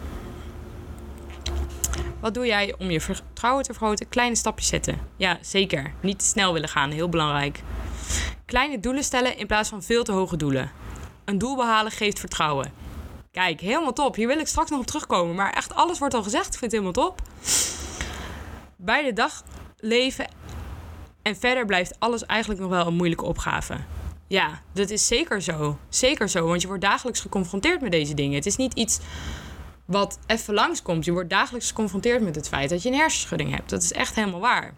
Wat 2.20 2.34
doe 2.34 2.46
jij 2.46 2.76
om 2.78 2.90
je 2.92 3.02
vertrouwen 3.02 3.64
te 3.64 3.74
vergroten? 3.74 4.10
Kleine 4.10 4.36
stapjes 4.36 4.68
zetten. 4.68 5.00
Ja, 5.18 5.38
zeker. 5.42 5.94
Niet 6.02 6.20
te 6.20 6.26
snel 6.26 6.54
willen 6.54 6.70
gaan, 6.70 6.92
heel 6.92 7.10
belangrijk. 7.10 7.62
Kleine 8.46 8.80
doelen 8.80 9.04
stellen 9.04 9.38
in 9.38 9.48
plaats 9.48 9.70
van 9.70 9.84
veel 9.84 10.04
te 10.04 10.12
hoge 10.12 10.38
doelen. 10.38 10.72
Een 11.26 11.38
doel 11.38 11.56
behalen 11.56 11.92
geeft 11.92 12.20
vertrouwen. 12.20 12.85
Kijk, 13.36 13.62
helemaal 13.62 13.94
top. 13.94 14.16
Hier 14.16 14.28
wil 14.28 14.40
ik 14.40 14.48
straks 14.48 14.70
nog 14.70 14.80
op 14.80 14.86
terugkomen. 14.86 15.36
Maar 15.36 15.54
echt 15.54 15.74
alles 15.74 16.00
wordt 16.00 16.14
al 16.14 16.24
gezegd. 16.24 16.46
Ik 16.46 16.60
vind 16.60 16.72
het 16.72 16.72
helemaal 16.72 16.92
top. 16.92 17.22
Bij 18.76 19.04
de 19.04 19.14
dag 19.14 19.44
leven 19.80 20.28
en 21.22 21.36
verder 21.36 21.66
blijft 21.66 22.00
alles 22.00 22.26
eigenlijk 22.26 22.62
nog 22.62 22.70
wel 22.70 22.88
een 22.88 22.96
moeilijke 22.96 23.26
opgave. 23.26 23.78
Ja, 24.28 24.62
dat 24.74 24.90
is 24.90 25.08
zeker 25.08 25.42
zo. 25.42 25.78
Zeker 25.90 26.30
zo, 26.30 26.48
want 26.48 26.62
je 26.62 26.68
wordt 26.68 26.82
dagelijks 26.82 27.20
geconfronteerd 27.20 27.82
met 27.82 27.92
deze 27.92 28.14
dingen. 28.14 28.36
Het 28.36 28.46
is 28.46 28.56
niet 28.56 28.74
iets 28.74 29.00
wat 29.86 30.20
even 30.28 30.54
langskomt. 30.54 31.06
Je 31.06 31.12
wordt 31.12 31.30
dagelijks 31.30 31.68
geconfronteerd 31.68 32.22
met 32.22 32.36
het 32.36 32.48
feit 32.48 32.70
dat 32.70 32.84
je 32.84 32.90
een 32.90 32.96
hersenschudding 32.96 33.56
hebt. 33.56 33.70
Dat 33.70 33.84
is 33.84 33.92
echt 33.92 34.16
helemaal 34.16 34.40
waar. 34.40 34.74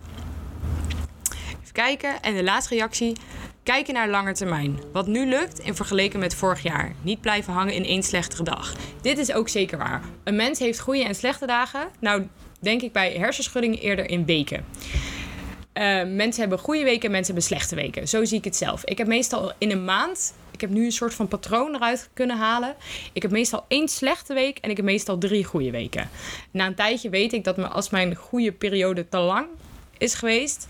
Kijken. 1.77 2.21
En 2.21 2.35
de 2.35 2.43
laatste 2.43 2.75
reactie. 2.75 3.15
Kijken 3.63 3.93
naar 3.93 4.09
lange 4.09 4.33
termijn. 4.33 4.79
Wat 4.91 5.07
nu 5.07 5.25
lukt 5.25 5.59
in 5.59 5.75
vergeleken 5.75 6.19
met 6.19 6.35
vorig 6.35 6.63
jaar. 6.63 6.95
Niet 7.01 7.21
blijven 7.21 7.53
hangen 7.53 7.73
in 7.73 7.85
één 7.85 8.03
slechtere 8.03 8.43
dag. 8.43 8.75
Dit 9.01 9.17
is 9.17 9.33
ook 9.33 9.49
zeker 9.49 9.77
waar. 9.77 10.03
Een 10.23 10.35
mens 10.35 10.59
heeft 10.59 10.79
goede 10.79 11.03
en 11.03 11.15
slechte 11.15 11.45
dagen. 11.45 11.87
Nou, 11.99 12.27
denk 12.59 12.81
ik 12.81 12.91
bij 12.91 13.11
hersenschuddingen 13.11 13.79
eerder 13.79 14.09
in 14.09 14.25
weken. 14.25 14.65
Uh, 15.73 15.83
mensen 16.03 16.39
hebben 16.39 16.59
goede 16.59 16.83
weken, 16.83 17.11
mensen 17.11 17.33
hebben 17.33 17.49
slechte 17.49 17.75
weken. 17.75 18.07
Zo 18.07 18.25
zie 18.25 18.37
ik 18.37 18.43
het 18.43 18.55
zelf. 18.55 18.85
Ik 18.85 18.97
heb 18.97 19.07
meestal 19.07 19.51
in 19.57 19.71
een 19.71 19.85
maand, 19.85 20.33
ik 20.51 20.61
heb 20.61 20.69
nu 20.69 20.85
een 20.85 20.91
soort 20.91 21.13
van 21.13 21.27
patroon 21.27 21.75
eruit 21.75 22.09
kunnen 22.13 22.37
halen. 22.37 22.75
Ik 23.13 23.21
heb 23.21 23.31
meestal 23.31 23.65
één 23.67 23.87
slechte 23.87 24.33
week 24.33 24.57
en 24.57 24.69
ik 24.69 24.77
heb 24.77 24.85
meestal 24.85 25.17
drie 25.17 25.43
goede 25.43 25.71
weken. 25.71 26.09
Na 26.51 26.65
een 26.65 26.75
tijdje 26.75 27.09
weet 27.09 27.33
ik 27.33 27.43
dat 27.43 27.69
als 27.71 27.89
mijn 27.89 28.15
goede 28.15 28.51
periode 28.51 29.09
te 29.09 29.17
lang 29.17 29.47
is 29.97 30.13
geweest, 30.13 30.67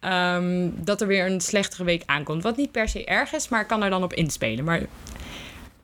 um, 0.00 0.84
dat 0.84 1.00
er 1.00 1.06
weer 1.06 1.26
een 1.26 1.40
slechtere 1.40 1.84
week 1.84 2.02
aankomt. 2.06 2.42
Wat 2.42 2.56
niet 2.56 2.72
per 2.72 2.88
se 2.88 3.04
erg 3.04 3.32
is, 3.32 3.48
maar 3.48 3.66
kan 3.66 3.82
er 3.82 3.90
dan 3.90 4.02
op 4.02 4.12
inspelen. 4.12 4.64
Maar 4.64 4.82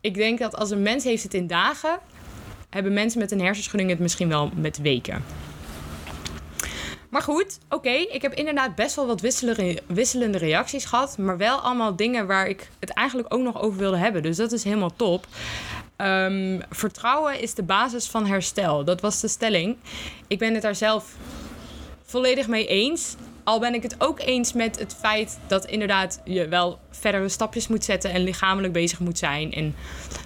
ik 0.01 0.15
denk 0.15 0.39
dat 0.39 0.57
als 0.57 0.71
een 0.71 0.83
mens 0.83 1.05
heeft 1.05 1.23
het 1.23 1.35
in 1.35 1.47
dagen, 1.47 1.99
hebben 2.71 2.93
mensen 2.93 3.21
met 3.21 3.31
een 3.31 3.41
hersenschudding 3.41 3.91
het 3.91 3.99
misschien 3.99 4.29
wel 4.29 4.51
met 4.55 4.79
weken. 4.79 5.25
Maar 7.11 7.23
goed, 7.23 7.59
oké. 7.69 7.91
ik 7.91 8.23
heb 8.23 8.33
inderdaad 8.33 8.75
best 8.75 8.97
wel 8.97 9.07
wat 9.07 9.21
wisselende 9.87 10.39
reacties 10.39 10.85
gehad. 10.85 11.19
Maar 11.19 11.37
wel 11.37 11.59
allemaal 11.59 11.97
dingen 11.97 12.27
waar 12.27 12.49
ik 12.49 12.69
het 12.79 12.91
eigenlijk 12.91 13.35
ook 13.35 13.41
nog 13.41 13.61
over 13.61 13.79
wilde 13.79 13.97
hebben. 13.97 14.23
Dus 14.23 14.37
dat 14.37 14.53
is 14.53 14.65
helemaal 14.65 14.97
top. 14.97 15.27
Um, 15.97 16.61
vertrouwen 16.71 17.41
is 17.41 17.55
de 17.55 17.63
basis 17.63 18.07
van 18.07 18.27
herstel. 18.27 18.85
Dat 18.85 19.01
was 19.01 19.21
de 19.21 19.29
stelling. 19.29 19.77
Ik 20.27 20.39
ben 20.39 20.53
het 20.53 20.63
daar 20.63 20.75
zelf 20.75 21.15
volledig 22.03 22.49
mee 22.49 22.67
eens. 22.67 23.15
Al 23.47 23.61
ben 23.61 23.75
ik 23.75 23.83
het 23.83 23.95
ook 23.99 24.21
eens 24.21 24.53
met 24.53 24.79
het 24.79 24.97
feit 25.01 25.39
dat 25.47 25.67
inderdaad 25.67 26.21
je 26.25 26.49
wel 26.49 26.79
verdere 26.91 27.29
stapjes 27.29 27.69
moet 27.69 27.85
zetten 27.85 28.11
en 28.11 28.21
lichamelijk 28.21 28.73
bezig 28.73 28.99
moet 28.99 29.19
zijn 29.19 29.53
en 29.53 29.75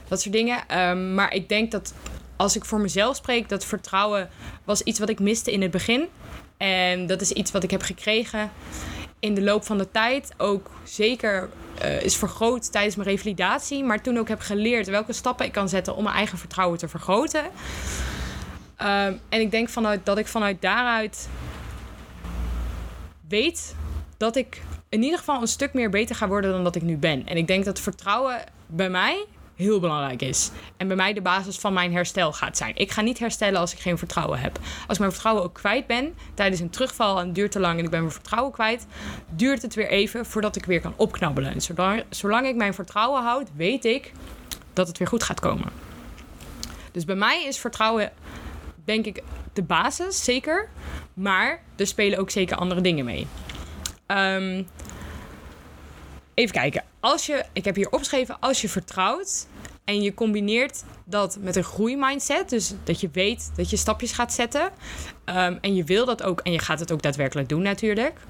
dat 0.08 0.20
soort 0.20 0.34
dingen. 0.34 0.80
Um, 0.80 1.14
maar 1.14 1.34
ik 1.34 1.48
denk 1.48 1.70
dat 1.70 1.94
als 2.36 2.56
ik 2.56 2.64
voor 2.64 2.80
mezelf 2.80 3.16
spreek, 3.16 3.48
dat 3.48 3.64
vertrouwen 3.64 4.28
was 4.64 4.82
iets 4.82 4.98
wat 4.98 5.08
ik 5.08 5.20
miste 5.20 5.52
in 5.52 5.62
het 5.62 5.70
begin. 5.70 6.08
En 6.56 7.06
dat 7.06 7.20
is 7.20 7.32
iets 7.32 7.50
wat 7.50 7.62
ik 7.62 7.70
heb 7.70 7.82
gekregen 7.82 8.50
in 9.18 9.34
de 9.34 9.42
loop 9.42 9.64
van 9.64 9.78
de 9.78 9.90
tijd. 9.90 10.32
Ook 10.36 10.70
zeker 10.84 11.48
uh, 11.84 12.02
is 12.02 12.16
vergroot 12.16 12.72
tijdens 12.72 12.96
mijn 12.96 13.08
revalidatie. 13.08 13.84
Maar 13.84 14.02
toen 14.02 14.18
ook 14.18 14.28
heb 14.28 14.40
geleerd 14.40 14.86
welke 14.86 15.12
stappen 15.12 15.46
ik 15.46 15.52
kan 15.52 15.68
zetten 15.68 15.96
om 15.96 16.02
mijn 16.02 16.16
eigen 16.16 16.38
vertrouwen 16.38 16.78
te 16.78 16.88
vergroten. 16.88 17.44
Uh, 18.82 19.04
en 19.04 19.40
ik 19.40 19.50
denk 19.50 19.68
vanuit, 19.68 20.06
dat 20.06 20.18
ik 20.18 20.26
vanuit 20.26 20.62
daaruit 20.62 21.28
weet 23.30 23.74
dat 24.16 24.36
ik 24.36 24.62
in 24.88 25.02
ieder 25.02 25.18
geval 25.18 25.40
een 25.40 25.48
stuk 25.48 25.72
meer 25.72 25.90
beter 25.90 26.16
ga 26.16 26.28
worden 26.28 26.50
dan 26.50 26.64
dat 26.64 26.76
ik 26.76 26.82
nu 26.82 26.96
ben. 26.96 27.26
En 27.26 27.36
ik 27.36 27.46
denk 27.46 27.64
dat 27.64 27.80
vertrouwen 27.80 28.44
bij 28.66 28.90
mij 28.90 29.26
heel 29.56 29.80
belangrijk 29.80 30.22
is. 30.22 30.50
En 30.76 30.86
bij 30.86 30.96
mij 30.96 31.12
de 31.12 31.20
basis 31.20 31.58
van 31.58 31.72
mijn 31.72 31.92
herstel 31.92 32.32
gaat 32.32 32.56
zijn. 32.56 32.76
Ik 32.76 32.90
ga 32.90 33.00
niet 33.00 33.18
herstellen 33.18 33.60
als 33.60 33.72
ik 33.72 33.78
geen 33.78 33.98
vertrouwen 33.98 34.38
heb. 34.38 34.58
Als 34.86 34.98
mijn 34.98 35.10
vertrouwen 35.12 35.44
ook 35.44 35.54
kwijt 35.54 35.86
ben 35.86 36.14
tijdens 36.34 36.60
een 36.60 36.70
terugval 36.70 37.20
en 37.20 37.32
duurt 37.32 37.52
te 37.52 37.60
lang 37.60 37.78
en 37.78 37.84
ik 37.84 37.90
ben 37.90 38.00
mijn 38.00 38.12
vertrouwen 38.12 38.52
kwijt, 38.52 38.86
duurt 39.28 39.62
het 39.62 39.74
weer 39.74 39.88
even 39.88 40.26
voordat 40.26 40.56
ik 40.56 40.64
weer 40.64 40.80
kan 40.80 40.94
opknabbelen. 40.96 41.52
En 41.52 42.04
zolang 42.10 42.46
ik 42.46 42.56
mijn 42.56 42.74
vertrouwen 42.74 43.22
houd, 43.22 43.48
weet 43.56 43.84
ik 43.84 44.12
dat 44.72 44.88
het 44.88 44.98
weer 44.98 45.08
goed 45.08 45.22
gaat 45.22 45.40
komen. 45.40 45.68
Dus 46.92 47.04
bij 47.04 47.14
mij 47.14 47.44
is 47.44 47.58
vertrouwen, 47.58 48.12
denk 48.90 49.06
ik, 49.06 49.22
de 49.52 49.62
basis, 49.62 50.24
zeker. 50.24 50.68
Maar 51.14 51.62
er 51.76 51.86
spelen 51.86 52.18
ook 52.18 52.30
zeker 52.30 52.56
andere 52.56 52.80
dingen 52.80 53.04
mee. 53.04 53.26
Um, 54.06 54.66
even 56.34 56.54
kijken. 56.54 56.84
Als 57.00 57.26
je, 57.26 57.44
ik 57.52 57.64
heb 57.64 57.74
hier 57.74 57.90
opgeschreven, 57.90 58.36
als 58.40 58.60
je 58.60 58.68
vertrouwt 58.68 59.46
en 59.84 60.02
je 60.02 60.14
combineert 60.14 60.84
dat 61.04 61.38
met 61.40 61.56
een 61.56 61.64
groeimindset, 61.64 62.48
dus 62.48 62.74
dat 62.84 63.00
je 63.00 63.08
weet 63.12 63.50
dat 63.56 63.70
je 63.70 63.76
stapjes 63.76 64.12
gaat 64.12 64.32
zetten 64.32 64.62
um, 64.62 65.58
en 65.60 65.74
je 65.74 65.84
wil 65.84 66.04
dat 66.04 66.22
ook 66.22 66.40
en 66.40 66.52
je 66.52 66.58
gaat 66.58 66.80
het 66.80 66.92
ook 66.92 67.02
daadwerkelijk 67.02 67.48
doen 67.48 67.62
natuurlijk. 67.62 68.20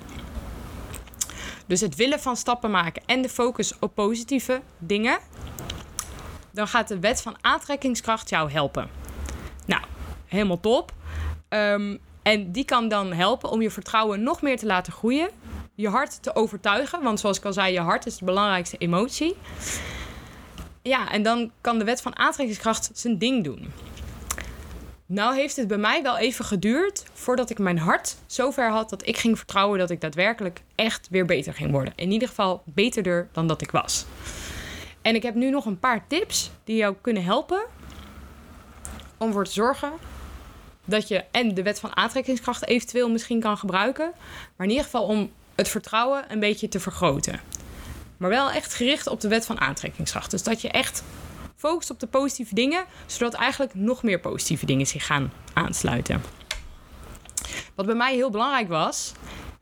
Dus 1.67 1.81
het 1.81 1.95
willen 1.95 2.21
van 2.21 2.37
stappen 2.37 2.71
maken 2.71 3.03
en 3.07 3.23
de 3.23 3.29
focus 3.29 3.79
op 3.79 3.95
positieve 3.95 4.61
dingen, 4.79 5.19
dan 6.53 6.69
gaat 6.69 6.89
de 6.89 6.99
wet 6.99 7.23
van 7.23 7.37
aantrekkingskracht 7.41 8.29
jou 8.29 8.51
helpen. 8.51 9.00
Helemaal 10.31 10.61
top. 10.61 10.93
Um, 11.49 11.99
en 12.23 12.53
die 12.53 12.65
kan 12.65 12.89
dan 12.89 13.13
helpen 13.13 13.51
om 13.51 13.63
je 13.63 13.71
vertrouwen 13.71 14.23
nog 14.23 14.43
meer 14.43 14.59
te 14.59 14.67
laten 14.67 14.93
groeien 14.93 15.31
je 15.81 15.89
hart 15.89 16.23
te 16.23 16.35
overtuigen. 16.35 17.03
Want 17.03 17.21
zoals 17.21 17.39
ik 17.39 17.45
al 17.45 17.53
zei, 17.53 17.73
je 17.73 17.81
hart 17.81 18.07
is 18.07 18.19
de 18.19 18.25
belangrijkste 18.25 18.77
emotie. 18.77 19.37
Ja, 20.83 21.11
en 21.11 21.23
dan 21.23 21.51
kan 21.61 21.79
de 21.79 21.85
wet 21.85 22.03
van 22.03 22.19
aantrekkingskracht 22.19 22.91
zijn 22.93 23.19
ding 23.19 23.45
doen. 23.45 23.73
Nou 25.07 25.35
heeft 25.35 25.57
het 25.57 25.69
bij 25.69 25.79
mij 25.79 26.03
wel 26.03 26.19
even 26.19 26.45
geduurd 26.45 27.05
voordat 27.13 27.51
ik 27.51 27.59
mijn 27.59 27.79
hart 27.79 28.17
zover 28.27 28.71
had 28.71 28.91
dat 28.91 29.07
ik 29.07 29.19
ging 29.19 29.37
vertrouwen 29.37 29.79
dat 29.79 29.91
ik 29.91 30.01
daadwerkelijk 30.01 30.63
echt 30.75 31.09
weer 31.11 31.25
beter 31.25 31.55
ging 31.55 31.71
worden. 31.71 31.93
In 31.97 32.11
ieder 32.11 32.29
geval 32.29 32.63
beterder 32.65 33.29
dan 33.33 33.47
dat 33.47 33.63
ik 33.63 33.71
was. 33.71 34.05
En 35.03 35.15
ik 35.15 35.23
heb 35.23 35.35
nu 35.35 35.51
nog 35.51 35.65
een 35.65 35.79
paar 35.79 36.07
tips 36.07 36.51
die 36.65 36.77
jou 36.77 36.95
kunnen 37.01 37.25
helpen 37.25 37.63
om 39.19 39.27
ervoor 39.27 39.45
te 39.45 39.53
zorgen 39.53 39.93
dat 40.91 41.09
je 41.09 41.25
en 41.31 41.55
de 41.55 41.63
wet 41.63 41.81
van 41.81 41.97
aantrekkingskracht 41.97 42.67
eventueel 42.67 43.11
misschien 43.11 43.41
kan 43.41 43.59
gebruiken, 43.59 44.13
maar 44.57 44.67
in 44.67 44.73
ieder 44.73 44.85
geval 44.85 45.05
om 45.05 45.31
het 45.55 45.69
vertrouwen 45.69 46.25
een 46.29 46.41
beetje 46.41 46.69
te 46.69 46.81
vergroten. 46.81 47.41
Maar 48.17 48.31
wel 48.31 48.51
echt 48.51 48.75
gericht 48.75 49.07
op 49.07 49.21
de 49.21 49.29
wet 49.29 49.47
van 49.47 49.61
aantrekkingskracht. 49.61 50.31
Dus 50.31 50.43
dat 50.43 50.61
je 50.61 50.69
echt 50.69 51.03
focust 51.57 51.91
op 51.91 52.01
de 52.01 52.07
positieve 52.07 52.55
dingen, 52.55 52.85
zodat 53.07 53.35
eigenlijk 53.35 53.75
nog 53.75 54.03
meer 54.03 54.21
positieve 54.21 54.67
dingen 54.67 54.87
zich 54.87 55.07
gaan 55.07 55.33
aansluiten. 55.53 56.23
Wat 57.75 57.87
bij 57.87 57.95
mij 57.95 58.15
heel 58.15 58.31
belangrijk 58.31 58.69
was 58.69 59.13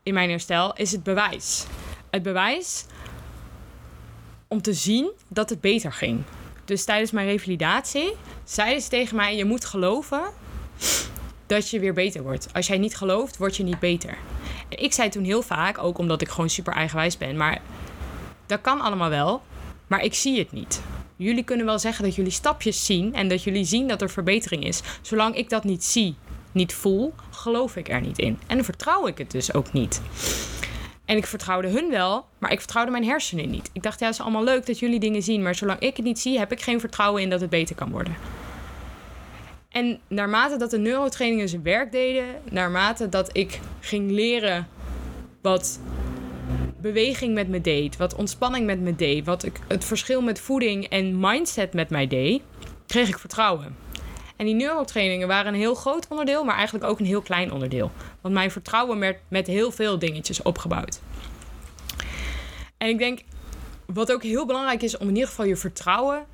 in 0.03 0.13
mijn 0.13 0.29
herstel, 0.29 0.73
is 0.73 0.91
het 0.91 1.03
bewijs. 1.03 1.65
Het 2.09 2.23
bewijs 2.23 2.85
om 4.47 4.61
te 4.61 4.73
zien 4.73 5.11
dat 5.27 5.49
het 5.49 5.61
beter 5.61 5.93
ging. 5.93 6.23
Dus 6.65 6.85
tijdens 6.85 7.11
mijn 7.11 7.27
revalidatie 7.27 8.15
zeiden 8.43 8.81
ze 8.81 8.89
tegen 8.89 9.15
mij: 9.15 9.35
Je 9.35 9.45
moet 9.45 9.65
geloven 9.65 10.21
dat 11.49 11.69
je 11.69 11.79
weer 11.79 11.93
beter 11.93 12.23
wordt. 12.23 12.47
Als 12.53 12.67
jij 12.67 12.77
niet 12.77 12.95
gelooft, 12.95 13.37
word 13.37 13.57
je 13.57 13.63
niet 13.63 13.79
beter. 13.79 14.17
Ik 14.69 14.93
zei 14.93 15.09
toen 15.09 15.23
heel 15.23 15.41
vaak, 15.41 15.77
ook 15.77 15.97
omdat 15.97 16.21
ik 16.21 16.29
gewoon 16.29 16.49
super 16.49 16.73
eigenwijs 16.73 17.17
ben, 17.17 17.37
maar 17.37 17.61
dat 18.45 18.61
kan 18.61 18.81
allemaal 18.81 19.09
wel, 19.09 19.41
maar 19.87 20.03
ik 20.03 20.13
zie 20.13 20.39
het 20.39 20.51
niet. 20.51 20.81
Jullie 21.15 21.43
kunnen 21.43 21.65
wel 21.65 21.79
zeggen 21.79 22.03
dat 22.03 22.15
jullie 22.15 22.31
stapjes 22.31 22.85
zien 22.85 23.13
en 23.13 23.27
dat 23.27 23.43
jullie 23.43 23.65
zien 23.65 23.87
dat 23.87 24.01
er 24.01 24.09
verbetering 24.09 24.63
is. 24.63 24.81
Zolang 25.01 25.35
ik 25.35 25.49
dat 25.49 25.63
niet 25.63 25.83
zie, 25.83 26.15
niet 26.51 26.73
voel, 26.73 27.13
geloof 27.29 27.75
ik 27.75 27.89
er 27.89 28.01
niet 28.01 28.19
in. 28.19 28.39
En 28.47 28.63
vertrouw 28.63 29.07
ik 29.07 29.17
het 29.17 29.31
dus 29.31 29.53
ook 29.53 29.73
niet. 29.73 30.01
En 31.05 31.17
ik 31.17 31.25
vertrouwde 31.25 31.67
hun 31.67 31.89
wel, 31.89 32.25
maar 32.37 32.51
ik 32.51 32.59
vertrouwde 32.59 32.91
mijn 32.91 33.05
hersenen 33.05 33.49
niet. 33.49 33.69
Ik 33.73 33.83
dacht, 33.83 33.99
ja, 33.99 34.05
het 34.05 34.15
is 34.15 34.21
allemaal 34.21 34.43
leuk 34.43 34.65
dat 34.65 34.79
jullie 34.79 34.99
dingen 34.99 35.21
zien, 35.21 35.41
maar 35.41 35.55
zolang 35.55 35.79
ik 35.79 35.95
het 35.95 36.05
niet 36.05 36.19
zie, 36.19 36.39
heb 36.39 36.51
ik 36.51 36.61
geen 36.61 36.79
vertrouwen 36.79 37.21
in 37.21 37.29
dat 37.29 37.41
het 37.41 37.49
beter 37.49 37.75
kan 37.75 37.91
worden. 37.91 38.15
En 39.69 39.99
naarmate 40.07 40.57
dat 40.57 40.71
de 40.71 40.77
neurotrainingen 40.77 41.49
zijn 41.49 41.63
werk 41.63 41.91
deden, 41.91 42.25
naarmate 42.49 43.09
dat 43.09 43.37
ik 43.37 43.59
ging 43.79 44.11
leren 44.11 44.67
wat 45.41 45.79
beweging 46.81 47.33
met 47.33 47.47
me 47.47 47.61
deed, 47.61 47.97
wat 47.97 48.15
ontspanning 48.15 48.65
met 48.65 48.79
me 48.79 48.95
deed, 48.95 49.25
wat 49.25 49.43
ik, 49.43 49.59
het 49.67 49.85
verschil 49.85 50.21
met 50.21 50.39
voeding 50.39 50.87
en 50.87 51.19
mindset 51.19 51.73
met 51.73 51.89
mij 51.89 52.07
deed, 52.07 52.41
kreeg 52.87 53.07
ik 53.07 53.19
vertrouwen. 53.19 53.75
En 54.35 54.45
die 54.45 54.55
neurotrainingen 54.55 55.27
waren 55.27 55.53
een 55.53 55.59
heel 55.59 55.75
groot 55.75 56.07
onderdeel, 56.07 56.43
maar 56.43 56.55
eigenlijk 56.55 56.85
ook 56.85 56.99
een 56.99 57.05
heel 57.05 57.21
klein 57.21 57.51
onderdeel. 57.51 57.91
Want 58.21 58.33
mijn 58.33 58.51
vertrouwen 58.51 58.99
werd 58.99 59.19
met 59.27 59.47
heel 59.47 59.71
veel 59.71 59.99
dingetjes 59.99 60.41
opgebouwd. 60.41 61.01
En 62.77 62.87
ik 62.87 62.97
denk, 62.97 63.19
wat 63.85 64.11
ook 64.11 64.23
heel 64.23 64.45
belangrijk 64.45 64.81
is 64.81 64.97
om 64.97 65.07
in 65.07 65.13
ieder 65.13 65.29
geval 65.29 65.45
je 65.45 65.55
vertrouwen 65.55 66.25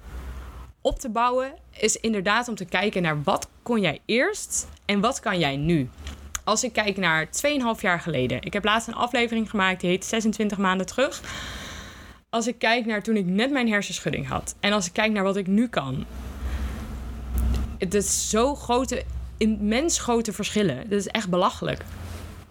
op 0.85 0.99
te 0.99 1.09
bouwen, 1.09 1.53
is 1.79 1.97
inderdaad 1.97 2.47
om 2.47 2.55
te 2.55 2.65
kijken 2.65 3.01
naar 3.01 3.23
wat 3.23 3.49
kon 3.63 3.81
jij 3.81 3.99
eerst 4.05 4.67
en 4.85 4.99
wat 4.99 5.19
kan 5.19 5.39
jij 5.39 5.55
nu. 5.55 5.89
Als 6.43 6.63
ik 6.63 6.73
kijk 6.73 6.97
naar 6.97 7.25
2,5 7.25 7.81
jaar 7.81 7.99
geleden. 7.99 8.41
Ik 8.41 8.53
heb 8.53 8.63
laatst 8.63 8.87
een 8.87 8.95
aflevering 8.95 9.49
gemaakt 9.49 9.81
die 9.81 9.89
heet 9.89 10.05
26 10.05 10.57
maanden 10.57 10.85
terug. 10.85 11.21
Als 12.29 12.47
ik 12.47 12.59
kijk 12.59 12.85
naar 12.85 13.03
toen 13.03 13.15
ik 13.15 13.25
net 13.25 13.51
mijn 13.51 13.69
hersenschudding 13.69 14.27
had. 14.27 14.55
En 14.59 14.73
als 14.73 14.85
ik 14.85 14.93
kijk 14.93 15.11
naar 15.11 15.23
wat 15.23 15.37
ik 15.37 15.47
nu 15.47 15.67
kan. 15.67 16.05
Het 17.77 17.93
is 17.93 18.29
zo 18.29 18.55
grote, 18.55 19.03
immens 19.37 19.99
grote 19.99 20.33
verschillen. 20.33 20.89
Dat 20.89 20.99
is 20.99 21.07
echt 21.07 21.29
belachelijk. 21.29 21.81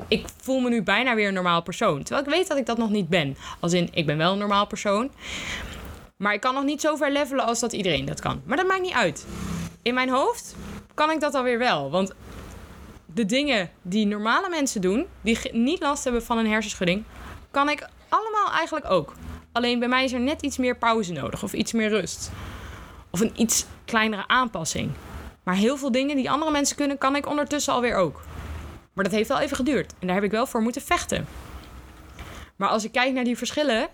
Ik 0.08 0.26
voel 0.36 0.60
me 0.60 0.68
nu 0.68 0.82
bijna 0.82 1.14
weer 1.14 1.28
een 1.28 1.34
normaal 1.34 1.62
persoon. 1.62 2.02
Terwijl 2.02 2.26
ik 2.26 2.34
weet 2.34 2.48
dat 2.48 2.58
ik 2.58 2.66
dat 2.66 2.78
nog 2.78 2.90
niet 2.90 3.08
ben. 3.08 3.36
Als 3.60 3.72
in, 3.72 3.88
ik 3.92 4.06
ben 4.06 4.16
wel 4.16 4.32
een 4.32 4.38
normaal 4.38 4.66
persoon. 4.66 5.10
Maar 6.16 6.34
ik 6.34 6.40
kan 6.40 6.54
nog 6.54 6.64
niet 6.64 6.80
zo 6.80 6.96
ver 6.96 7.12
levelen 7.12 7.44
als 7.44 7.60
dat 7.60 7.72
iedereen 7.72 8.04
dat 8.04 8.20
kan. 8.20 8.42
Maar 8.44 8.56
dat 8.56 8.66
maakt 8.66 8.82
niet 8.82 8.92
uit. 8.92 9.26
In 9.82 9.94
mijn 9.94 10.08
hoofd 10.08 10.54
kan 10.94 11.10
ik 11.10 11.20
dat 11.20 11.34
alweer 11.34 11.58
wel. 11.58 11.90
Want 11.90 12.12
de 13.06 13.26
dingen 13.26 13.70
die 13.82 14.06
normale 14.06 14.48
mensen 14.48 14.80
doen, 14.80 15.06
die 15.20 15.38
niet 15.52 15.80
last 15.80 16.04
hebben 16.04 16.22
van 16.22 16.38
een 16.38 16.50
hersenschudding, 16.50 17.04
kan 17.50 17.68
ik 17.68 17.88
allemaal 18.08 18.52
eigenlijk 18.52 18.90
ook. 18.90 19.14
Alleen 19.52 19.78
bij 19.78 19.88
mij 19.88 20.04
is 20.04 20.12
er 20.12 20.20
net 20.20 20.42
iets 20.42 20.58
meer 20.58 20.76
pauze 20.76 21.12
nodig 21.12 21.42
of 21.42 21.52
iets 21.52 21.72
meer 21.72 21.88
rust. 21.88 22.30
Of 23.10 23.20
een 23.20 23.32
iets 23.36 23.66
kleinere 23.84 24.28
aanpassing. 24.28 24.90
Maar 25.42 25.54
heel 25.54 25.76
veel 25.76 25.90
dingen 25.90 26.16
die 26.16 26.30
andere 26.30 26.50
mensen 26.50 26.76
kunnen, 26.76 26.98
kan 26.98 27.16
ik 27.16 27.26
ondertussen 27.26 27.72
alweer 27.72 27.96
ook. 27.96 28.22
Maar 28.92 29.04
dat 29.04 29.12
heeft 29.12 29.28
wel 29.28 29.38
even 29.38 29.56
geduurd 29.56 29.94
en 29.98 30.06
daar 30.06 30.16
heb 30.16 30.24
ik 30.24 30.30
wel 30.30 30.46
voor 30.46 30.60
moeten 30.60 30.82
vechten. 30.82 31.26
Maar 32.56 32.68
als 32.68 32.84
ik 32.84 32.92
kijk 32.92 33.12
naar 33.12 33.24
die 33.24 33.38
verschillen, 33.38 33.88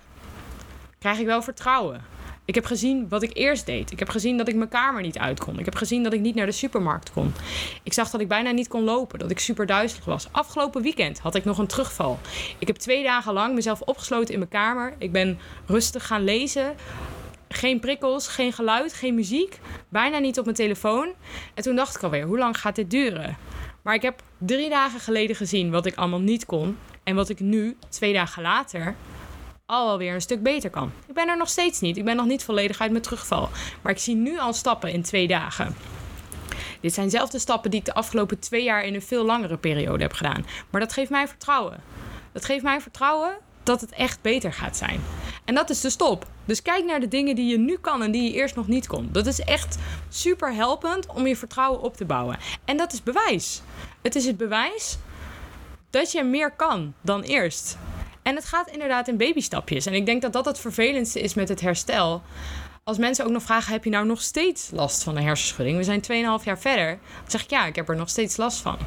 krijg 1.01 1.19
ik 1.19 1.27
wel 1.27 1.43
vertrouwen. 1.43 2.05
Ik 2.45 2.55
heb 2.55 2.65
gezien 2.65 3.09
wat 3.09 3.23
ik 3.23 3.37
eerst 3.37 3.67
deed. 3.67 3.91
Ik 3.91 3.99
heb 3.99 4.09
gezien 4.09 4.37
dat 4.37 4.49
ik 4.49 4.55
mijn 4.55 4.69
kamer 4.69 5.03
niet 5.03 5.19
uit 5.19 5.41
kon. 5.41 5.59
Ik 5.59 5.65
heb 5.65 5.75
gezien 5.75 6.03
dat 6.03 6.13
ik 6.13 6.21
niet 6.21 6.35
naar 6.35 6.47
de 6.47 6.53
supermarkt 6.53 7.13
kon. 7.13 7.33
Ik 7.83 7.93
zag 7.93 8.11
dat 8.11 8.21
ik 8.21 8.29
bijna 8.29 8.51
niet 8.51 8.69
kon 8.69 8.85
lopen, 8.85 9.19
dat 9.19 9.31
ik 9.31 9.39
super 9.39 9.67
duizelig 9.67 10.05
was. 10.05 10.29
Afgelopen 10.31 10.83
weekend 10.83 11.19
had 11.19 11.35
ik 11.35 11.45
nog 11.45 11.59
een 11.59 11.67
terugval. 11.67 12.19
Ik 12.59 12.67
heb 12.67 12.77
twee 12.77 13.03
dagen 13.03 13.33
lang 13.33 13.55
mezelf 13.55 13.81
opgesloten 13.81 14.33
in 14.33 14.39
mijn 14.39 14.51
kamer. 14.51 14.95
Ik 14.99 15.13
ben 15.13 15.39
rustig 15.67 16.07
gaan 16.07 16.25
lezen. 16.25 16.75
Geen 17.49 17.81
prikkels, 17.81 18.29
geen 18.29 18.53
geluid, 18.53 18.93
geen 18.93 19.15
muziek. 19.15 19.61
Bijna 19.89 20.19
niet 20.19 20.39
op 20.39 20.45
mijn 20.45 20.57
telefoon. 20.57 21.13
En 21.55 21.63
toen 21.63 21.77
dacht 21.77 21.97
ik 21.97 22.03
alweer, 22.03 22.25
hoe 22.25 22.39
lang 22.39 22.59
gaat 22.59 22.77
dit 22.77 22.91
duren? 22.91 23.37
Maar 23.83 23.95
ik 23.95 24.03
heb 24.03 24.23
drie 24.39 24.69
dagen 24.69 25.01
geleden 25.01 25.37
gezien 25.37 25.71
wat 25.71 25.87
ik 25.87 25.95
allemaal 25.95 26.21
niet 26.21 26.47
kon. 26.47 26.79
En 27.05 27.15
wat 27.15 27.29
ik 27.29 27.41
nu, 27.41 27.77
twee 27.89 28.13
dagen 28.13 28.43
later, 28.43 28.95
alweer 29.71 30.15
een 30.15 30.21
stuk 30.21 30.43
beter 30.43 30.71
kan. 30.71 30.93
Ik 31.07 31.15
ben 31.15 31.29
er 31.29 31.37
nog 31.37 31.49
steeds 31.49 31.81
niet. 31.81 31.97
Ik 31.97 32.05
ben 32.05 32.17
nog 32.17 32.27
niet 32.27 32.45
volledig 32.45 32.81
uit 32.81 32.91
mijn 32.91 33.03
terugval. 33.03 33.49
Maar 33.83 33.93
ik 33.93 33.99
zie 33.99 34.15
nu 34.15 34.39
al 34.39 34.53
stappen 34.53 34.93
in 34.93 35.03
twee 35.03 35.27
dagen. 35.27 35.77
Dit 36.81 36.95
zijn 36.95 37.07
dezelfde 37.07 37.39
stappen 37.39 37.71
die 37.71 37.81
ik 37.81 37.87
de 37.87 37.95
afgelopen 37.95 38.39
twee 38.39 38.63
jaar 38.63 38.85
in 38.85 38.95
een 38.95 39.03
veel 39.03 39.25
langere 39.25 39.57
periode 39.57 40.03
heb 40.03 40.13
gedaan. 40.13 40.47
Maar 40.71 40.81
dat 40.81 40.93
geeft 40.93 41.11
mij 41.11 41.29
vertrouwen. 41.29 41.83
Dat 42.33 42.45
geeft 42.45 42.63
mij 42.63 42.81
vertrouwen 42.81 43.37
dat 43.63 43.81
het 43.81 43.91
echt 43.91 44.23
beter 44.23 44.53
gaat 44.53 44.77
zijn. 44.77 45.01
En 45.45 45.55
dat 45.55 45.71
is 45.71 45.81
de 45.81 45.91
stop. 45.91 46.27
Dus 46.45 46.63
kijk 46.63 46.85
naar 46.85 47.01
de 47.01 47.09
dingen 47.09 47.35
die 47.35 47.51
je 47.51 47.59
nu 47.59 47.77
kan 47.77 48.03
en 48.03 48.11
die 48.11 48.23
je 48.23 48.33
eerst 48.33 48.57
nog 48.57 48.67
niet 48.67 48.87
kon. 48.87 49.09
Dat 49.13 49.27
is 49.27 49.41
echt 49.41 49.79
super 50.09 50.55
helpend 50.55 51.07
om 51.07 51.27
je 51.27 51.37
vertrouwen 51.37 51.81
op 51.81 51.97
te 51.97 52.05
bouwen. 52.05 52.39
En 52.65 52.77
dat 52.77 52.93
is 52.93 53.03
bewijs. 53.03 53.63
Het 54.03 54.15
is 54.15 54.27
het 54.27 54.37
bewijs 54.37 54.99
dat 55.91 56.13
je 56.13 56.25
meer 56.25 56.51
kan 56.51 56.95
dan 57.01 57.23
eerst. 57.23 57.79
En 58.23 58.35
het 58.35 58.45
gaat 58.45 58.71
inderdaad 58.71 59.09
in 59.09 59.17
babystapjes. 59.17 59.87
En 59.87 59.95
ik 59.95 60.07
denk 60.07 60.23
dat 60.23 60.33
dat 60.33 60.45
het 60.45 60.59
vervelendste 60.59 61.21
is 61.21 61.35
met 61.35 61.49
het 61.49 61.61
herstel. 61.61 62.23
Als 62.85 62.99
mensen 62.99 63.25
ook 63.25 63.31
nog 63.31 63.43
vragen: 63.43 63.73
heb 63.73 63.85
je 63.85 63.91
nou 63.91 64.07
nog 64.07 64.23
steeds 64.23 64.71
last 64.71 65.03
van 65.03 65.17
een 65.17 65.23
hersenschudding? 65.23 65.77
We 65.77 65.85
zijn 65.85 66.39
2,5 66.41 66.45
jaar 66.45 66.59
verder. 66.59 66.87
Dan 67.21 67.31
zeg 67.31 67.43
ik 67.43 67.51
ja, 67.51 67.67
ik 67.67 67.77
heb 67.77 67.89
er 67.89 67.97
nog 67.97 68.09
steeds 68.09 68.37
last 68.37 68.61
van. 68.61 68.79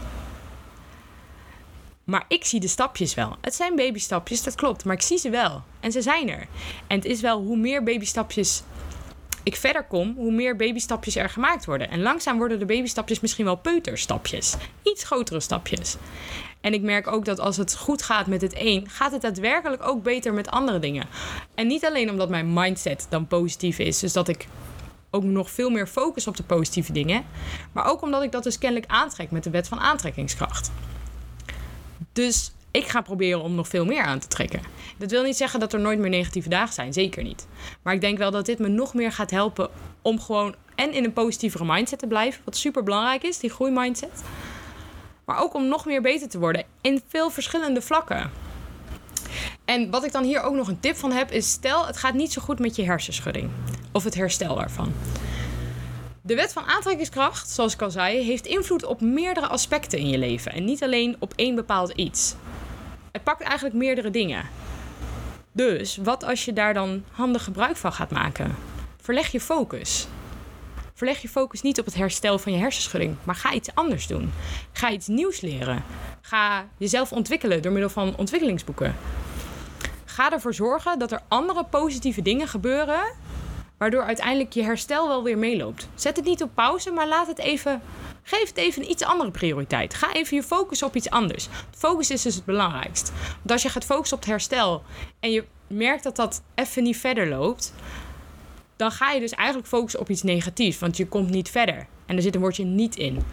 Maar 2.03 2.25
ik 2.27 2.45
zie 2.45 2.59
de 2.59 2.67
stapjes 2.67 3.13
wel. 3.13 3.35
Het 3.41 3.55
zijn 3.55 3.75
babystapjes, 3.75 4.43
dat 4.43 4.55
klopt. 4.55 4.85
Maar 4.85 4.95
ik 4.95 5.01
zie 5.01 5.17
ze 5.17 5.29
wel. 5.29 5.63
En 5.79 5.91
ze 5.91 6.01
zijn 6.01 6.29
er. 6.29 6.47
En 6.87 6.95
het 6.95 7.05
is 7.05 7.21
wel 7.21 7.41
hoe 7.41 7.57
meer 7.57 7.83
babystapjes 7.83 8.63
ik 9.43 9.55
verder 9.55 9.83
kom, 9.83 10.13
hoe 10.15 10.31
meer 10.31 10.55
babystapjes 10.55 11.15
er 11.15 11.29
gemaakt 11.29 11.65
worden. 11.65 11.89
En 11.89 12.01
langzaam 12.01 12.37
worden 12.37 12.59
de 12.59 12.65
babystapjes 12.65 13.19
misschien 13.19 13.45
wel 13.45 13.55
peuterstapjes. 13.55 14.55
Iets 14.83 15.03
grotere 15.03 15.39
stapjes. 15.39 15.95
En 16.63 16.73
ik 16.73 16.81
merk 16.81 17.07
ook 17.07 17.25
dat 17.25 17.39
als 17.39 17.57
het 17.57 17.75
goed 17.75 18.01
gaat 18.01 18.27
met 18.27 18.41
het 18.41 18.53
een, 18.57 18.89
gaat 18.89 19.11
het 19.11 19.21
daadwerkelijk 19.21 19.87
ook 19.87 20.03
beter 20.03 20.33
met 20.33 20.49
andere 20.49 20.79
dingen. 20.79 21.07
En 21.55 21.67
niet 21.67 21.85
alleen 21.85 22.09
omdat 22.09 22.29
mijn 22.29 22.53
mindset 22.53 23.05
dan 23.09 23.27
positief 23.27 23.79
is, 23.79 23.99
dus 23.99 24.13
dat 24.13 24.27
ik 24.27 24.47
ook 25.09 25.23
nog 25.23 25.51
veel 25.51 25.69
meer 25.69 25.87
focus 25.87 26.27
op 26.27 26.37
de 26.37 26.43
positieve 26.43 26.91
dingen, 26.91 27.25
maar 27.71 27.85
ook 27.85 28.01
omdat 28.01 28.23
ik 28.23 28.31
dat 28.31 28.43
dus 28.43 28.57
kennelijk 28.57 28.91
aantrek 28.91 29.31
met 29.31 29.43
de 29.43 29.49
wet 29.49 29.67
van 29.67 29.79
aantrekkingskracht. 29.79 30.71
Dus 32.13 32.51
ik 32.71 32.87
ga 32.87 33.01
proberen 33.01 33.41
om 33.41 33.55
nog 33.55 33.67
veel 33.67 33.85
meer 33.85 34.03
aan 34.03 34.19
te 34.19 34.27
trekken. 34.27 34.61
Dat 34.97 35.11
wil 35.11 35.23
niet 35.23 35.37
zeggen 35.37 35.59
dat 35.59 35.73
er 35.73 35.79
nooit 35.79 35.99
meer 35.99 36.09
negatieve 36.09 36.49
dagen 36.49 36.73
zijn, 36.73 36.93
zeker 36.93 37.23
niet. 37.23 37.47
Maar 37.81 37.93
ik 37.93 38.01
denk 38.01 38.17
wel 38.17 38.31
dat 38.31 38.45
dit 38.45 38.59
me 38.59 38.67
nog 38.67 38.93
meer 38.93 39.11
gaat 39.11 39.31
helpen 39.31 39.69
om 40.01 40.19
gewoon 40.19 40.55
en 40.75 40.93
in 40.93 41.03
een 41.03 41.13
positievere 41.13 41.65
mindset 41.65 41.99
te 41.99 42.07
blijven, 42.07 42.41
wat 42.45 42.57
super 42.57 42.83
belangrijk 42.83 43.23
is, 43.23 43.39
die 43.39 43.49
groeimindset. 43.49 44.23
Maar 45.25 45.41
ook 45.41 45.53
om 45.53 45.67
nog 45.67 45.85
meer 45.85 46.01
beter 46.01 46.29
te 46.29 46.39
worden 46.39 46.63
in 46.81 47.01
veel 47.07 47.29
verschillende 47.29 47.81
vlakken. 47.81 48.31
En 49.65 49.89
wat 49.89 50.03
ik 50.03 50.11
dan 50.11 50.23
hier 50.23 50.41
ook 50.41 50.53
nog 50.53 50.67
een 50.67 50.79
tip 50.79 50.95
van 50.95 51.11
heb, 51.11 51.31
is 51.31 51.51
stel 51.51 51.85
het 51.85 51.97
gaat 51.97 52.13
niet 52.13 52.33
zo 52.33 52.41
goed 52.41 52.59
met 52.59 52.75
je 52.75 52.83
hersenschudding. 52.83 53.49
Of 53.91 54.03
het 54.03 54.15
herstel 54.15 54.55
daarvan. 54.55 54.93
De 56.21 56.35
wet 56.35 56.53
van 56.53 56.63
aantrekkingskracht, 56.63 57.49
zoals 57.49 57.73
ik 57.73 57.81
al 57.81 57.91
zei, 57.91 58.23
heeft 58.23 58.45
invloed 58.45 58.85
op 58.85 59.01
meerdere 59.01 59.47
aspecten 59.47 59.99
in 59.99 60.09
je 60.09 60.17
leven. 60.17 60.51
En 60.51 60.65
niet 60.65 60.83
alleen 60.83 61.15
op 61.19 61.33
één 61.35 61.55
bepaald 61.55 61.91
iets. 61.91 62.35
Het 63.11 63.23
pakt 63.23 63.41
eigenlijk 63.41 63.75
meerdere 63.75 64.09
dingen. 64.09 64.45
Dus 65.51 65.97
wat 65.97 66.23
als 66.23 66.45
je 66.45 66.53
daar 66.53 66.73
dan 66.73 67.03
handig 67.11 67.43
gebruik 67.43 67.77
van 67.77 67.93
gaat 67.93 68.11
maken? 68.11 68.55
Verleg 69.01 69.31
je 69.31 69.39
focus. 69.39 70.07
Verleg 71.03 71.21
je 71.21 71.29
focus 71.29 71.61
niet 71.61 71.79
op 71.79 71.85
het 71.85 71.95
herstel 71.95 72.39
van 72.39 72.51
je 72.51 72.57
hersenschudding, 72.57 73.15
maar 73.23 73.35
ga 73.35 73.53
iets 73.53 73.75
anders 73.75 74.07
doen. 74.07 74.33
Ga 74.71 74.91
iets 74.91 75.07
nieuws 75.07 75.41
leren. 75.41 75.83
Ga 76.21 76.65
jezelf 76.77 77.11
ontwikkelen 77.11 77.61
door 77.61 77.71
middel 77.71 77.89
van 77.89 78.15
ontwikkelingsboeken. 78.17 78.95
Ga 80.05 80.31
ervoor 80.31 80.53
zorgen 80.53 80.99
dat 80.99 81.11
er 81.11 81.21
andere 81.27 81.65
positieve 81.65 82.21
dingen 82.21 82.47
gebeuren, 82.47 83.01
waardoor 83.77 84.03
uiteindelijk 84.03 84.53
je 84.53 84.63
herstel 84.63 85.07
wel 85.07 85.23
weer 85.23 85.37
meeloopt. 85.37 85.87
Zet 85.95 86.15
het 86.15 86.25
niet 86.25 86.43
op 86.43 86.49
pauze, 86.53 86.91
maar 86.91 87.07
laat 87.07 87.27
het 87.27 87.39
even. 87.39 87.81
Geef 88.23 88.47
het 88.47 88.57
even 88.57 88.81
een 88.81 88.89
iets 88.89 89.03
andere 89.03 89.31
prioriteit. 89.31 89.93
Ga 89.93 90.13
even 90.13 90.37
je 90.37 90.43
focus 90.43 90.83
op 90.83 90.95
iets 90.95 91.09
anders. 91.09 91.47
Focus 91.75 92.11
is 92.11 92.21
dus 92.21 92.35
het 92.35 92.45
belangrijkst. 92.45 93.11
Want 93.37 93.51
als 93.51 93.61
je 93.61 93.69
gaat 93.69 93.85
focussen 93.85 94.17
op 94.17 94.23
het 94.23 94.31
herstel 94.31 94.83
en 95.19 95.31
je 95.31 95.45
merkt 95.67 96.03
dat 96.03 96.15
dat 96.15 96.41
even 96.55 96.83
niet 96.83 96.97
verder 96.97 97.27
loopt, 97.27 97.73
dan 98.83 98.91
ga 98.91 99.11
je 99.11 99.19
dus 99.19 99.31
eigenlijk 99.31 99.67
focussen 99.67 99.99
op 99.99 100.09
iets 100.09 100.23
negatiefs, 100.23 100.79
want 100.79 100.97
je 100.97 101.07
komt 101.07 101.29
niet 101.29 101.49
verder. 101.49 101.87
En 102.05 102.15
er 102.15 102.21
zit 102.21 102.35
een 102.35 102.41
woordje 102.41 102.63
niet 102.63 102.95
in. 102.95 103.23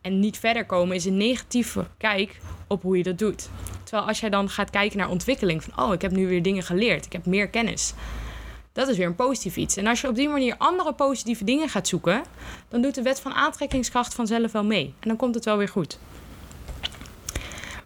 En 0.00 0.20
niet 0.20 0.38
verder 0.38 0.66
komen 0.66 0.96
is 0.96 1.04
een 1.04 1.16
negatieve 1.16 1.86
kijk 1.98 2.40
op 2.66 2.82
hoe 2.82 2.96
je 2.96 3.02
dat 3.02 3.18
doet. 3.18 3.48
Terwijl 3.82 4.08
als 4.08 4.20
jij 4.20 4.30
dan 4.30 4.48
gaat 4.48 4.70
kijken 4.70 4.98
naar 4.98 5.08
ontwikkeling, 5.08 5.62
van 5.62 5.84
oh, 5.84 5.92
ik 5.92 6.02
heb 6.02 6.10
nu 6.10 6.26
weer 6.26 6.42
dingen 6.42 6.62
geleerd, 6.62 7.06
ik 7.06 7.12
heb 7.12 7.26
meer 7.26 7.48
kennis. 7.48 7.94
Dat 8.72 8.88
is 8.88 8.96
weer 8.96 9.06
een 9.06 9.14
positief 9.14 9.56
iets. 9.56 9.76
En 9.76 9.86
als 9.86 10.00
je 10.00 10.08
op 10.08 10.14
die 10.14 10.28
manier 10.28 10.54
andere 10.58 10.94
positieve 10.94 11.44
dingen 11.44 11.68
gaat 11.68 11.88
zoeken, 11.88 12.22
dan 12.68 12.82
doet 12.82 12.94
de 12.94 13.02
wet 13.02 13.20
van 13.20 13.32
aantrekkingskracht 13.32 14.14
vanzelf 14.14 14.52
wel 14.52 14.64
mee. 14.64 14.94
En 15.00 15.08
dan 15.08 15.16
komt 15.16 15.34
het 15.34 15.44
wel 15.44 15.56
weer 15.56 15.68
goed. 15.68 15.98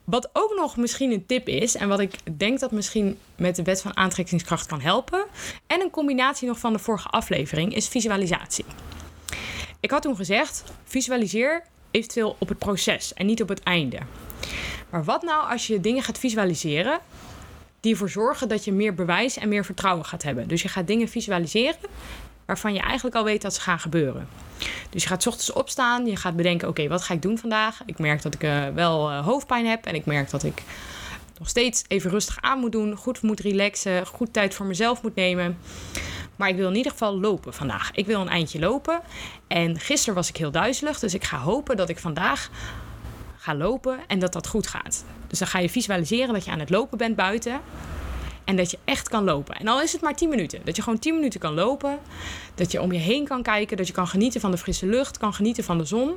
Wat 0.05 0.31
ook 0.33 0.55
nog 0.57 0.77
misschien 0.77 1.13
een 1.13 1.27
tip 1.27 1.49
is, 1.49 1.77
en 1.77 1.89
wat 1.89 2.01
ik 2.01 2.39
denk 2.39 2.61
dat 2.61 2.71
misschien 2.71 3.19
met 3.37 3.57
de 3.57 3.63
wet 3.63 3.83
van 3.83 3.97
aantrekkingskracht 3.97 4.67
kan 4.67 4.81
helpen, 4.81 5.25
en 5.67 5.81
een 5.81 5.91
combinatie 5.91 6.49
nog 6.49 6.59
van 6.59 6.73
de 6.73 6.79
vorige 6.79 7.09
aflevering, 7.09 7.75
is 7.75 7.89
visualisatie. 7.89 8.65
Ik 9.81 9.91
had 9.91 10.03
toen 10.03 10.17
gezegd: 10.17 10.65
visualiseer 10.85 11.63
eventueel 11.91 12.37
op 12.39 12.49
het 12.49 12.59
proces 12.59 13.15
en 13.15 13.27
niet 13.27 13.43
op 13.43 13.49
het 13.49 13.63
einde. 13.63 13.99
Maar 14.91 15.05
wat 15.05 15.23
nou 15.23 15.51
als 15.51 15.67
je 15.67 15.81
dingen 15.81 16.03
gaat 16.03 16.19
visualiseren 16.19 16.99
die 17.81 17.93
ervoor 17.93 18.11
zorgen 18.11 18.49
dat 18.49 18.65
je 18.65 18.73
meer 18.73 18.95
bewijs 18.95 19.37
en 19.37 19.49
meer 19.49 19.65
vertrouwen 19.65 20.05
gaat 20.05 20.23
hebben? 20.23 20.49
Dus 20.49 20.63
je 20.63 20.69
gaat 20.69 20.87
dingen 20.87 21.09
visualiseren 21.09 21.77
waarvan 22.51 22.75
je 22.75 22.81
eigenlijk 22.81 23.17
al 23.17 23.25
weet 23.25 23.43
dat 23.43 23.55
ze 23.55 23.61
gaan 23.61 23.79
gebeuren. 23.79 24.29
Dus 24.91 25.03
je 25.03 25.09
gaat 25.09 25.27
ochtends 25.27 25.53
opstaan, 25.53 26.07
je 26.07 26.17
gaat 26.17 26.37
bedenken: 26.37 26.69
oké, 26.69 26.89
wat 26.89 27.03
ga 27.03 27.15
ik 27.15 27.23
doen 27.23 27.39
vandaag? 27.39 27.81
Ik 27.87 27.99
merk 27.99 28.23
dat 28.23 28.35
ik 28.35 28.43
uh, 28.43 28.67
wel 28.75 29.11
uh, 29.11 29.25
hoofdpijn 29.25 29.67
heb 29.67 29.85
en 29.85 29.95
ik 29.95 30.05
merk 30.05 30.31
dat 30.31 30.43
ik 30.43 30.63
nog 31.39 31.49
steeds 31.49 31.85
even 31.89 32.11
rustig 32.11 32.41
aan 32.41 32.59
moet 32.59 32.73
doen, 32.73 32.97
goed 32.97 33.23
moet 33.23 33.41
relaxen, 33.41 34.07
goed 34.07 34.33
tijd 34.33 34.55
voor 34.55 34.67
mezelf 34.67 35.03
moet 35.03 35.15
nemen. 35.15 35.59
Maar 36.37 36.49
ik 36.49 36.57
wil 36.57 36.69
in 36.69 36.77
ieder 36.77 36.93
geval 36.93 37.21
lopen 37.21 37.55
vandaag. 37.55 37.91
Ik 37.93 38.07
wil 38.07 38.21
een 38.21 38.29
eindje 38.29 38.59
lopen. 38.59 39.01
En 39.47 39.79
gisteren 39.79 40.15
was 40.15 40.29
ik 40.29 40.37
heel 40.37 40.51
duizelig, 40.51 40.99
dus 40.99 41.15
ik 41.15 41.25
ga 41.25 41.39
hopen 41.39 41.77
dat 41.77 41.89
ik 41.89 41.99
vandaag 41.99 42.51
ga 43.37 43.55
lopen 43.55 43.99
en 44.07 44.19
dat 44.19 44.33
dat 44.33 44.47
goed 44.47 44.67
gaat. 44.67 45.05
Dus 45.27 45.39
dan 45.39 45.49
ga 45.49 45.59
je 45.59 45.71
visualiseren 45.71 46.35
dat 46.35 46.45
je 46.45 46.51
aan 46.51 46.59
het 46.59 46.71
lopen 46.71 46.99
bent 46.99 47.17
buiten. 47.17 47.61
En 48.51 48.57
dat 48.57 48.71
je 48.71 48.79
echt 48.85 49.09
kan 49.09 49.25
lopen. 49.25 49.57
En 49.57 49.69
al 49.69 49.83
is 49.83 49.93
het 49.93 50.01
maar 50.01 50.15
10 50.15 50.29
minuten. 50.29 50.61
Dat 50.65 50.77
je 50.77 50.83
gewoon 50.83 50.99
10 50.99 51.15
minuten 51.15 51.41
kan 51.41 51.55
lopen. 51.55 51.99
Dat 52.55 52.73
je 52.73 52.81
om 52.81 52.93
je 52.93 52.99
heen 52.99 53.25
kan 53.25 53.43
kijken. 53.43 53.77
Dat 53.77 53.87
je 53.87 53.93
kan 53.93 54.07
genieten 54.07 54.41
van 54.41 54.51
de 54.51 54.59
frisse 54.59 54.87
lucht. 54.87 55.19
Kan 55.19 55.35
genieten 55.35 55.65
van 55.65 55.79
de 55.79 55.85
zon. 55.85 56.15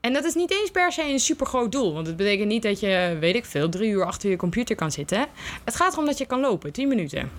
En 0.00 0.12
dat 0.12 0.24
is 0.24 0.34
niet 0.34 0.50
eens 0.50 0.70
per 0.70 0.92
se 0.92 1.02
een 1.02 1.18
super 1.18 1.46
groot 1.46 1.72
doel. 1.72 1.94
Want 1.94 2.06
het 2.06 2.16
betekent 2.16 2.48
niet 2.48 2.62
dat 2.62 2.80
je, 2.80 3.16
weet 3.20 3.34
ik 3.34 3.44
veel, 3.44 3.68
drie 3.68 3.90
uur 3.90 4.04
achter 4.04 4.30
je 4.30 4.36
computer 4.36 4.76
kan 4.76 4.90
zitten. 4.90 5.26
Het 5.64 5.76
gaat 5.76 5.92
erom 5.92 6.06
dat 6.06 6.18
je 6.18 6.26
kan 6.26 6.40
lopen, 6.40 6.72
10 6.72 6.88
minuten. 6.88 7.30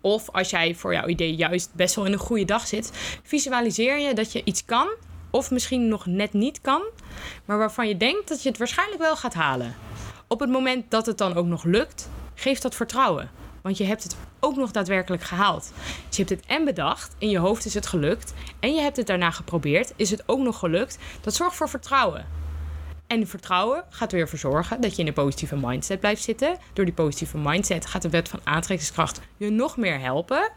Of 0.00 0.30
als 0.30 0.50
jij 0.50 0.74
voor 0.74 0.92
jouw 0.92 1.06
idee 1.06 1.34
juist 1.34 1.70
best 1.74 1.94
wel 1.94 2.04
in 2.04 2.12
een 2.12 2.18
goede 2.18 2.44
dag 2.44 2.66
zit, 2.66 2.92
visualiseer 3.22 3.98
je 3.98 4.14
dat 4.14 4.32
je 4.32 4.40
iets 4.44 4.64
kan. 4.64 4.88
Of 5.30 5.50
misschien 5.50 5.88
nog 5.88 6.06
net 6.06 6.32
niet 6.32 6.60
kan. 6.60 6.82
Maar 7.44 7.58
waarvan 7.58 7.88
je 7.88 7.96
denkt 7.96 8.28
dat 8.28 8.42
je 8.42 8.48
het 8.48 8.58
waarschijnlijk 8.58 9.00
wel 9.00 9.16
gaat 9.16 9.34
halen. 9.34 9.74
Op 10.26 10.40
het 10.40 10.50
moment 10.50 10.90
dat 10.90 11.06
het 11.06 11.18
dan 11.18 11.34
ook 11.34 11.46
nog 11.46 11.64
lukt, 11.64 12.08
geef 12.38 12.58
dat 12.58 12.74
vertrouwen. 12.74 13.30
Want 13.62 13.76
je 13.76 13.84
hebt 13.84 14.02
het 14.02 14.16
ook 14.40 14.56
nog 14.56 14.70
daadwerkelijk 14.70 15.22
gehaald. 15.22 15.72
Dus 16.08 16.16
je 16.16 16.24
hebt 16.24 16.40
het 16.40 16.46
en 16.46 16.64
bedacht, 16.64 17.14
in 17.18 17.30
je 17.30 17.38
hoofd 17.38 17.64
is 17.64 17.74
het 17.74 17.86
gelukt. 17.86 18.34
En 18.60 18.74
je 18.74 18.80
hebt 18.80 18.96
het 18.96 19.06
daarna 19.06 19.30
geprobeerd, 19.30 19.92
is 19.96 20.10
het 20.10 20.22
ook 20.26 20.38
nog 20.38 20.58
gelukt. 20.58 20.98
Dat 21.20 21.34
zorgt 21.34 21.56
voor 21.56 21.68
vertrouwen. 21.68 22.26
En 23.06 23.26
vertrouwen 23.26 23.84
gaat 23.90 24.12
weer 24.12 24.28
voor 24.28 24.38
zorgen 24.38 24.80
dat 24.80 24.94
je 24.96 25.02
in 25.02 25.06
een 25.08 25.14
positieve 25.14 25.56
mindset 25.56 26.00
blijft 26.00 26.22
zitten. 26.22 26.58
Door 26.72 26.84
die 26.84 26.94
positieve 26.94 27.38
mindset 27.38 27.86
gaat 27.86 28.02
de 28.02 28.10
wet 28.10 28.28
van 28.28 28.40
aantrekkingskracht 28.44 29.20
je 29.36 29.50
nog 29.50 29.76
meer 29.76 30.00
helpen. 30.00 30.50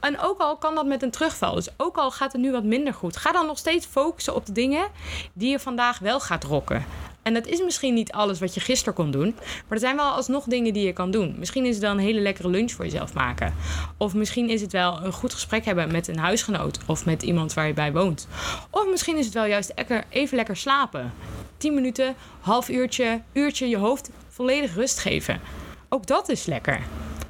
En 0.00 0.18
ook 0.20 0.40
al 0.40 0.56
kan 0.56 0.74
dat 0.74 0.86
met 0.86 1.02
een 1.02 1.10
terugval. 1.10 1.54
Dus 1.54 1.68
ook 1.76 1.96
al 1.96 2.10
gaat 2.10 2.32
het 2.32 2.40
nu 2.40 2.52
wat 2.52 2.64
minder 2.64 2.94
goed. 2.94 3.16
Ga 3.16 3.32
dan 3.32 3.46
nog 3.46 3.58
steeds 3.58 3.86
focussen 3.86 4.34
op 4.34 4.46
de 4.46 4.52
dingen 4.52 4.88
die 5.32 5.50
je 5.50 5.58
vandaag 5.58 5.98
wel 5.98 6.20
gaat 6.20 6.44
rocken. 6.44 6.84
En 7.24 7.34
dat 7.34 7.46
is 7.46 7.62
misschien 7.62 7.94
niet 7.94 8.12
alles 8.12 8.38
wat 8.38 8.54
je 8.54 8.60
gisteren 8.60 8.94
kon 8.94 9.10
doen. 9.10 9.34
Maar 9.34 9.64
er 9.68 9.78
zijn 9.78 9.96
wel 9.96 10.10
alsnog 10.10 10.44
dingen 10.44 10.72
die 10.72 10.86
je 10.86 10.92
kan 10.92 11.10
doen. 11.10 11.34
Misschien 11.38 11.64
is 11.64 11.74
het 11.74 11.82
wel 11.82 11.92
een 11.92 11.98
hele 11.98 12.20
lekkere 12.20 12.48
lunch 12.48 12.70
voor 12.70 12.84
jezelf 12.84 13.14
maken. 13.14 13.54
Of 13.96 14.14
misschien 14.14 14.48
is 14.48 14.60
het 14.60 14.72
wel 14.72 15.00
een 15.02 15.12
goed 15.12 15.32
gesprek 15.32 15.64
hebben 15.64 15.92
met 15.92 16.08
een 16.08 16.18
huisgenoot. 16.18 16.78
Of 16.86 17.04
met 17.04 17.22
iemand 17.22 17.54
waar 17.54 17.66
je 17.66 17.72
bij 17.72 17.92
woont. 17.92 18.28
Of 18.70 18.86
misschien 18.90 19.16
is 19.16 19.24
het 19.24 19.34
wel 19.34 19.44
juist 19.44 19.72
even 20.08 20.36
lekker 20.36 20.56
slapen. 20.56 21.12
10 21.56 21.74
minuten, 21.74 22.14
half 22.40 22.68
uurtje, 22.68 23.20
uurtje 23.32 23.68
je 23.68 23.76
hoofd 23.76 24.10
volledig 24.28 24.74
rust 24.74 24.98
geven. 24.98 25.40
Ook 25.88 26.06
dat 26.06 26.28
is 26.28 26.46
lekker. 26.46 26.80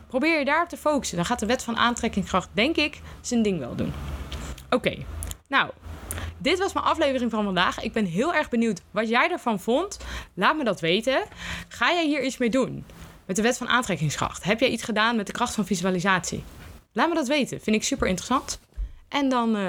Probeer 0.09 0.39
je 0.39 0.45
daarop 0.45 0.69
te 0.69 0.77
focussen. 0.77 1.17
Dan 1.17 1.27
gaat 1.27 1.39
de 1.39 1.47
wet 1.47 1.63
van 1.63 1.77
aantrekkingskracht, 1.77 2.49
denk 2.53 2.77
ik, 2.77 3.01
zijn 3.21 3.43
ding 3.43 3.59
wel 3.59 3.75
doen. 3.75 3.93
Oké, 4.71 4.97
nou, 5.49 5.71
dit 6.45 6.59
was 6.59 6.73
mijn 6.73 6.87
aflevering 6.87 7.31
van 7.31 7.45
vandaag. 7.45 7.81
Ik 7.81 7.93
ben 7.93 8.05
heel 8.05 8.35
erg 8.35 8.49
benieuwd 8.49 8.81
wat 8.91 9.09
jij 9.09 9.31
ervan 9.31 9.61
vond. 9.61 9.99
Laat 10.35 10.57
me 10.57 10.65
dat 10.65 10.81
weten. 10.81 11.25
Ga 11.69 11.93
jij 11.93 12.07
hier 12.07 12.25
iets 12.25 12.37
mee 12.37 12.51
doen? 12.51 12.85
Met 13.27 13.37
de 13.37 13.43
wet 13.43 13.57
van 13.57 13.69
aantrekkingskracht. 13.69 14.45
Heb 14.45 14.61
jij 14.61 14.69
iets 14.69 14.83
gedaan 14.83 15.17
met 15.17 15.27
de 15.27 15.33
kracht 15.33 15.55
van 15.55 15.67
visualisatie? 15.67 16.45
Laat 16.93 17.09
me 17.09 17.15
dat 17.15 17.29
weten. 17.29 17.61
Vind 17.61 17.77
ik 17.77 17.83
super 17.83 18.07
interessant. 18.07 18.61
En 19.09 19.29
dan 19.29 19.57
uh, 19.57 19.63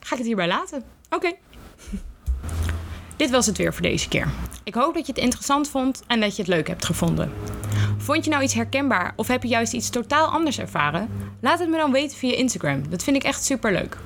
ga 0.00 0.12
ik 0.12 0.18
het 0.18 0.26
hierbij 0.26 0.48
laten. 0.48 0.84
Oké. 1.10 1.32
Dit 3.16 3.30
was 3.30 3.46
het 3.46 3.56
weer 3.56 3.72
voor 3.72 3.82
deze 3.82 4.08
keer. 4.08 4.28
Ik 4.64 4.74
hoop 4.74 4.94
dat 4.94 5.06
je 5.06 5.12
het 5.12 5.22
interessant 5.22 5.68
vond 5.68 6.02
en 6.06 6.20
dat 6.20 6.36
je 6.36 6.42
het 6.42 6.50
leuk 6.50 6.68
hebt 6.68 6.84
gevonden. 6.84 7.32
Vond 7.98 8.24
je 8.24 8.30
nou 8.30 8.42
iets 8.42 8.54
herkenbaar 8.54 9.12
of 9.16 9.28
heb 9.28 9.42
je 9.42 9.48
juist 9.48 9.72
iets 9.72 9.90
totaal 9.90 10.26
anders 10.26 10.58
ervaren? 10.58 11.08
Laat 11.40 11.58
het 11.58 11.68
me 11.68 11.76
dan 11.76 11.92
weten 11.92 12.16
via 12.16 12.34
Instagram. 12.34 12.88
Dat 12.90 13.02
vind 13.02 13.16
ik 13.16 13.22
echt 13.22 13.44
super 13.44 13.72
leuk. 13.72 13.96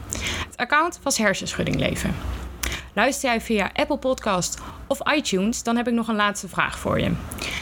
Het 0.46 0.56
account 0.56 1.00
was 1.02 1.18
Hersenschudding 1.18 1.76
Leven. 1.76 2.14
Luister 2.94 3.28
jij 3.28 3.40
via 3.40 3.70
Apple 3.74 3.98
Podcast 3.98 4.58
of 4.86 5.12
iTunes, 5.14 5.62
dan 5.62 5.76
heb 5.76 5.88
ik 5.88 5.94
nog 5.94 6.08
een 6.08 6.16
laatste 6.16 6.48
vraag 6.48 6.78
voor 6.78 7.00
je. 7.00 7.12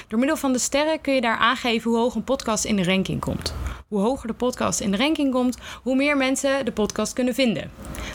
Door 0.09 0.19
middel 0.19 0.37
van 0.37 0.53
de 0.53 0.59
sterren 0.59 1.01
kun 1.01 1.15
je 1.15 1.21
daar 1.21 1.37
aangeven 1.37 1.91
hoe 1.91 2.01
hoog 2.01 2.15
een 2.15 2.25
podcast 2.25 2.65
in 2.65 2.77
de 2.77 2.85
ranking 2.85 3.21
komt. 3.21 3.55
Hoe 3.89 4.01
hoger 4.01 4.27
de 4.27 4.35
podcast 4.35 4.81
in 4.81 4.91
de 4.91 4.97
ranking 4.97 5.33
komt, 5.33 5.59
hoe 5.83 5.97
meer 5.97 6.17
mensen 6.17 6.65
de 6.65 6.73
podcast 6.73 7.13
kunnen 7.13 7.35
vinden. 7.35 7.71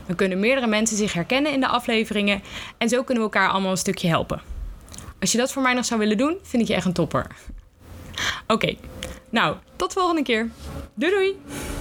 Dan 0.06 0.16
kunnen 0.16 0.40
meerdere 0.40 0.68
mensen 0.68 0.98
zich 0.98 1.14
herkennen 1.14 1.52
in 1.52 1.60
de 1.60 1.68
afleveringen 1.68 2.42
en 2.78 2.90
zo 2.90 3.04
kunnen 3.04 3.24
we 3.24 3.30
elkaar 3.30 3.50
allemaal 3.50 3.72
een 3.72 3.78
stukje 3.78 4.08
helpen. 4.08 4.42
Als 5.20 5.32
je 5.32 5.38
dat 5.38 5.52
voor 5.52 5.62
mij 5.62 5.74
nog 5.74 5.86
zou 5.86 6.00
willen 6.00 6.18
doen, 6.18 6.38
vind 6.42 6.62
ik 6.62 6.68
je 6.68 6.76
echt 6.76 6.86
een 6.86 6.94
topper. 6.94 7.28
Oké, 8.48 8.76
nou, 9.30 9.56
tot 9.76 9.94
de 9.94 10.00
volgende 10.00 10.24
keer. 10.24 10.50
Doei 10.94 11.12
doei! 11.12 11.75